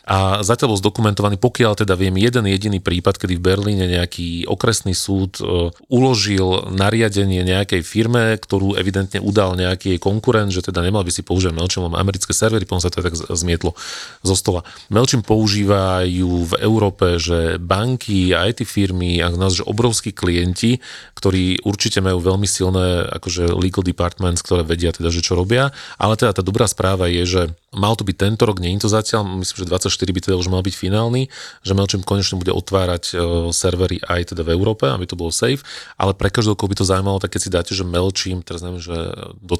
A 0.04 0.44
zatiaľ 0.44 0.76
bol 0.76 0.82
zdokumentovaný, 0.84 1.40
pokiaľ 1.40 1.80
teda 1.80 1.96
viem, 1.96 2.12
jeden 2.20 2.44
jediný 2.44 2.76
prípad, 2.84 3.16
kedy 3.16 3.40
v 3.40 3.44
Berlíne 3.44 3.88
nejaký 3.88 4.44
okresný 4.44 4.92
súd 4.92 5.40
e, 5.40 5.72
uložil 5.88 6.68
nariadenie 6.76 7.40
nejakej 7.40 7.80
firme, 7.80 8.36
ktorú 8.36 8.76
evidentne 8.76 9.24
udal 9.24 9.56
nejaký 9.56 9.96
jej 9.96 10.00
konkurent, 10.00 10.52
že 10.52 10.60
teda 10.60 10.84
nemal 10.84 11.08
by 11.08 11.12
si 11.12 11.24
používať 11.24 11.56
MailChimp, 11.56 11.84
lebo 11.88 11.96
americké 11.96 12.36
servery, 12.36 12.68
potom 12.68 12.84
sa 12.84 12.92
to 12.92 13.00
tak 13.00 13.16
zmietlo 13.16 13.72
zo 14.20 14.34
stola. 14.36 14.60
MailChimp 14.92 15.24
používajú 15.24 16.52
v 16.52 16.54
Európe, 16.60 17.16
že 17.16 17.56
banky, 17.56 18.36
IT 18.36 18.68
firmy 18.68 19.24
a 19.24 19.32
nás, 19.32 19.56
že 19.56 19.64
obrovskí 19.64 20.12
klienti, 20.12 20.84
ktorí 21.16 21.64
určite 21.64 22.04
majú 22.04 22.20
veľmi 22.20 22.44
silné 22.44 23.08
akože 23.08 23.56
legal 23.56 23.80
departments, 23.80 24.44
ktoré 24.44 24.60
vedia 24.68 24.92
teda, 24.92 25.08
že 25.08 25.24
čo 25.24 25.32
robia, 25.32 25.72
ale 25.96 26.20
teda 26.20 26.36
tá 26.36 26.42
dobrá 26.44 26.68
správa 26.68 27.08
je, 27.08 27.24
že 27.24 27.42
mal 27.74 27.98
to 27.98 28.06
byť 28.06 28.16
tento 28.16 28.42
rok, 28.46 28.62
nie 28.62 28.76
je 28.78 28.86
to 28.86 28.90
zatiaľ, 28.90 29.26
myslím, 29.42 29.56
že 29.66 29.70
24 29.74 29.90
by 30.14 30.20
teda 30.22 30.36
už 30.38 30.46
mal 30.46 30.62
byť 30.62 30.74
finálny, 30.78 31.26
že 31.66 31.72
MailChimp 31.74 32.06
konečne 32.06 32.38
bude 32.38 32.54
otvárať 32.54 33.02
uh, 33.10 33.18
servery 33.50 33.98
aj 34.06 34.30
teda 34.30 34.46
v 34.46 34.54
Európe, 34.54 34.86
aby 34.86 35.02
to 35.10 35.18
bolo 35.18 35.34
safe, 35.34 35.66
ale 35.98 36.14
pre 36.14 36.30
každého, 36.30 36.54
koho 36.54 36.70
by 36.70 36.76
to 36.78 36.86
zaujímalo, 36.86 37.18
tak 37.18 37.34
keď 37.34 37.40
si 37.42 37.50
dáte, 37.50 37.72
že 37.74 37.82
MailChimp, 37.82 38.46
teraz 38.46 38.62
neviem, 38.62 38.78
že 38.78 38.94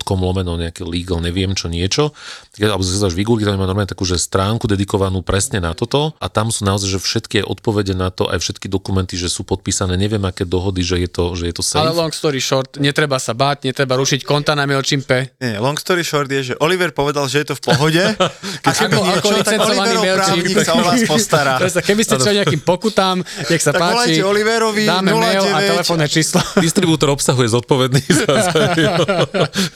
.com 0.06 0.20
lomeno 0.22 0.54
nejaký 0.54 0.86
legal, 0.86 1.18
neviem 1.18 1.58
čo 1.58 1.66
niečo, 1.66 2.14
tak, 2.54 2.70
alebo 2.70 2.86
si 2.86 2.94
dáš 2.94 3.18
Google, 3.24 3.48
tam 3.48 3.58
má 3.58 3.66
normálne 3.66 3.90
takú, 3.90 4.04
že 4.04 4.20
stránku 4.20 4.68
dedikovanú 4.68 5.24
presne 5.24 5.58
na 5.58 5.72
toto 5.72 6.12
a 6.20 6.28
tam 6.28 6.52
sú 6.52 6.62
naozaj, 6.68 6.92
že 6.92 7.00
všetky 7.00 7.42
odpovede 7.42 7.96
na 7.96 8.12
to, 8.12 8.28
aj 8.28 8.38
všetky 8.38 8.68
dokumenty, 8.68 9.16
že 9.16 9.32
sú 9.32 9.42
podpísané, 9.48 9.96
neviem 9.96 10.20
aké 10.22 10.44
dohody, 10.44 10.84
že 10.84 11.00
je 11.00 11.08
to, 11.08 11.24
že 11.34 11.48
je 11.48 11.54
to 11.56 11.64
safe. 11.64 11.80
Ale 11.80 11.96
long 11.96 12.12
story 12.12 12.38
short, 12.38 12.76
netreba 12.76 13.16
sa 13.16 13.32
báť, 13.32 13.64
netreba 13.64 13.96
rušiť 13.96 14.28
konta 14.28 14.52
na 14.52 14.68
MailChimpe. 14.68 15.40
Nie, 15.40 15.56
long 15.56 15.80
story 15.80 16.04
short 16.04 16.28
je, 16.28 16.52
že 16.52 16.54
Oliver 16.60 16.92
povedal, 16.92 17.24
že 17.26 17.42
je 17.42 17.46
to 17.50 17.54
v 17.56 17.62
pohode. 17.64 18.04
A 18.68 18.70
keby 18.70 18.92
Ako- 19.00 19.04
ako 19.04 19.08
niečo, 19.08 19.32
tak 19.32 19.38
licencovaný 19.40 19.78
Oliverov 19.80 20.03
MailChimp. 20.03 20.03
Právnik 20.06 20.56
sa 20.60 20.72
o 20.76 20.82
vás 20.84 21.00
postará. 21.04 21.54
Keby 21.88 22.02
ste 22.04 22.14
čo 22.16 22.30
nejakým 22.30 22.62
pokutám, 22.62 23.24
nech 23.48 23.62
sa 23.62 23.72
Tak 23.72 23.80
páči, 23.80 24.20
Oliverovi 24.20 24.84
dáme 24.84 25.16
mail 25.16 25.42
a 25.48 25.60
09. 25.60 25.72
telefónne 25.72 26.06
číslo. 26.06 26.40
Distribútor 26.64 27.10
obsahu 27.10 27.40
je 27.40 27.50
zodpovedný 27.50 28.02
za, 28.20 28.24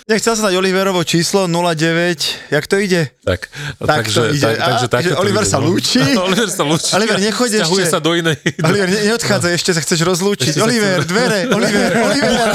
Nechcel 0.05 0.33
sa 0.37 0.43
dať 0.49 0.55
Oliverovo 0.57 1.01
číslo 1.03 1.49
09, 1.49 2.53
jak 2.53 2.65
to 2.69 2.77
ide? 2.79 3.13
Tak, 3.25 3.49
Tak 3.81 4.05
to 4.09 4.29
ide. 4.33 4.45
Tak, 4.45 4.57
takže 4.57 4.87
A, 4.87 4.93
takto 4.93 5.09
že 5.09 5.15
to 5.15 5.21
Oliver 5.21 5.45
ide, 5.45 5.53
sa 5.53 5.59
no. 5.59 5.67
lúči? 5.73 6.01
Oliver 6.17 6.49
sa 6.49 6.63
lúči. 6.65 6.93
Oliver, 6.97 7.17
nechoď 7.21 7.51
ešte. 7.63 7.83
sa 7.89 7.99
do 8.01 8.13
inej. 8.17 8.39
Oliver, 8.65 8.89
ne, 8.89 9.01
neodchádzaj, 9.13 9.53
ešte 9.55 9.71
sa 9.77 9.81
chceš 9.85 10.01
rozlúčiť. 10.05 10.53
Oliver, 10.61 11.05
chcem- 11.05 11.11
dvere, 11.11 11.41
Oliver, 11.53 11.91
Oliver. 12.03 12.49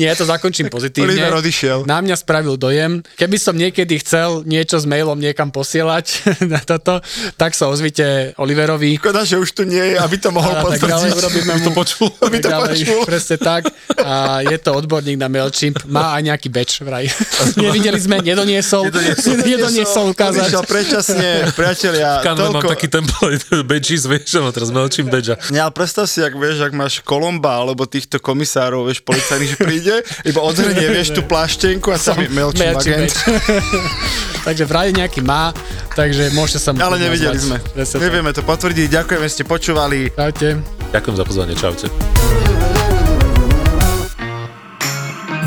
Nie, 0.00 0.16
to 0.16 0.24
zakončím 0.24 0.66
pozitívne. 0.66 1.12
Oliver 1.12 1.36
odišiel. 1.36 1.84
Na 1.84 2.00
mňa 2.00 2.16
spravil 2.16 2.56
dojem. 2.56 3.04
Keby 3.14 3.36
som 3.36 3.52
niekedy 3.52 4.00
chcel 4.00 4.42
niečo 4.42 4.80
s 4.80 4.88
mailom 4.88 5.14
niekam 5.14 5.52
posielať 5.52 6.06
na 6.52 6.58
toto, 6.58 7.04
tak 7.36 7.52
sa 7.52 7.68
ozvite 7.68 8.32
Oliverovi. 8.34 8.96
Škoda, 8.96 9.22
že 9.22 9.36
už 9.36 9.52
tu 9.52 9.62
nie 9.62 9.92
je, 9.92 9.96
aby 9.96 10.16
to 10.16 10.30
mohol 10.30 10.50
A 10.50 10.64
potvrdiť. 10.64 11.12
urobíme 11.12 11.52
mu, 11.52 11.62
to 11.62 11.70
počul. 11.70 12.08
Aby 12.18 12.36
to 12.38 12.48
ďalej, 12.48 12.72
počul. 12.80 13.00
Presne 13.04 13.36
tak. 13.36 13.62
A 13.94 14.40
je 14.40 14.56
to 14.56 14.72
odborník 14.72 15.14
na 15.14 15.28
MailChimp. 15.28 15.84
Má 15.84 16.16
aj 16.16 16.22
nejaký 16.26 16.48
badge 16.48 16.80
vraj. 16.80 17.04
Nevideli 17.60 18.00
sme, 18.00 18.24
nedoniesol. 18.24 18.88
Nedoniesol, 18.88 19.34
nedoniesol 19.36 20.04
ukázať. 20.08 20.48
Odišiel 20.48 20.64
predčasne, 20.64 21.28
priatelia. 21.52 22.24
Kanve 22.24 22.48
mám 22.48 22.54
toľko- 22.56 22.72
taký 22.72 22.86
template, 22.88 23.44
badges, 23.70 24.06
vieš, 24.06 24.38
no 24.38 24.48
teraz 24.48 24.70
melčím 24.70 25.06
badge. 25.06 25.36
Ale 25.50 25.68
predstav 25.70 26.06
si, 26.06 26.20
ak 26.20 26.32
vieš, 26.32 26.62
ak 26.62 26.72
máš 26.72 27.02
Kolomba 27.02 27.58
alebo 27.58 27.84
týchto 27.84 28.16
komisárov, 28.16 28.86
vieš, 28.86 29.02
policajných, 29.02 29.50
že 29.50 29.58
príde, 29.58 29.89
iba 30.24 30.40
odhrnie, 30.40 30.86
vieš, 30.90 31.16
tú 31.16 31.22
pláštenku 31.26 31.90
a 31.90 31.98
tam 31.98 32.18
je 32.20 32.30
Mailchimp 32.30 32.60
Mailchimp 32.62 32.80
agent. 32.80 33.12
takže 34.46 34.64
vraj 34.64 34.94
nejaký 34.94 35.20
má, 35.24 35.50
takže 35.98 36.30
môžete 36.36 36.58
sa 36.62 36.70
mu 36.70 36.80
Ale 36.80 37.00
nevideli 37.00 37.38
sme. 37.38 37.56
Nevieme 37.76 38.30
to 38.30 38.42
potvrdiť. 38.46 38.86
Ďakujeme, 38.88 39.24
že 39.26 39.32
ste 39.32 39.44
počúvali. 39.44 40.12
Čaute. 40.14 40.60
Ďakujem 40.90 41.16
za 41.16 41.24
pozvanie, 41.24 41.54
čaute. 41.54 42.59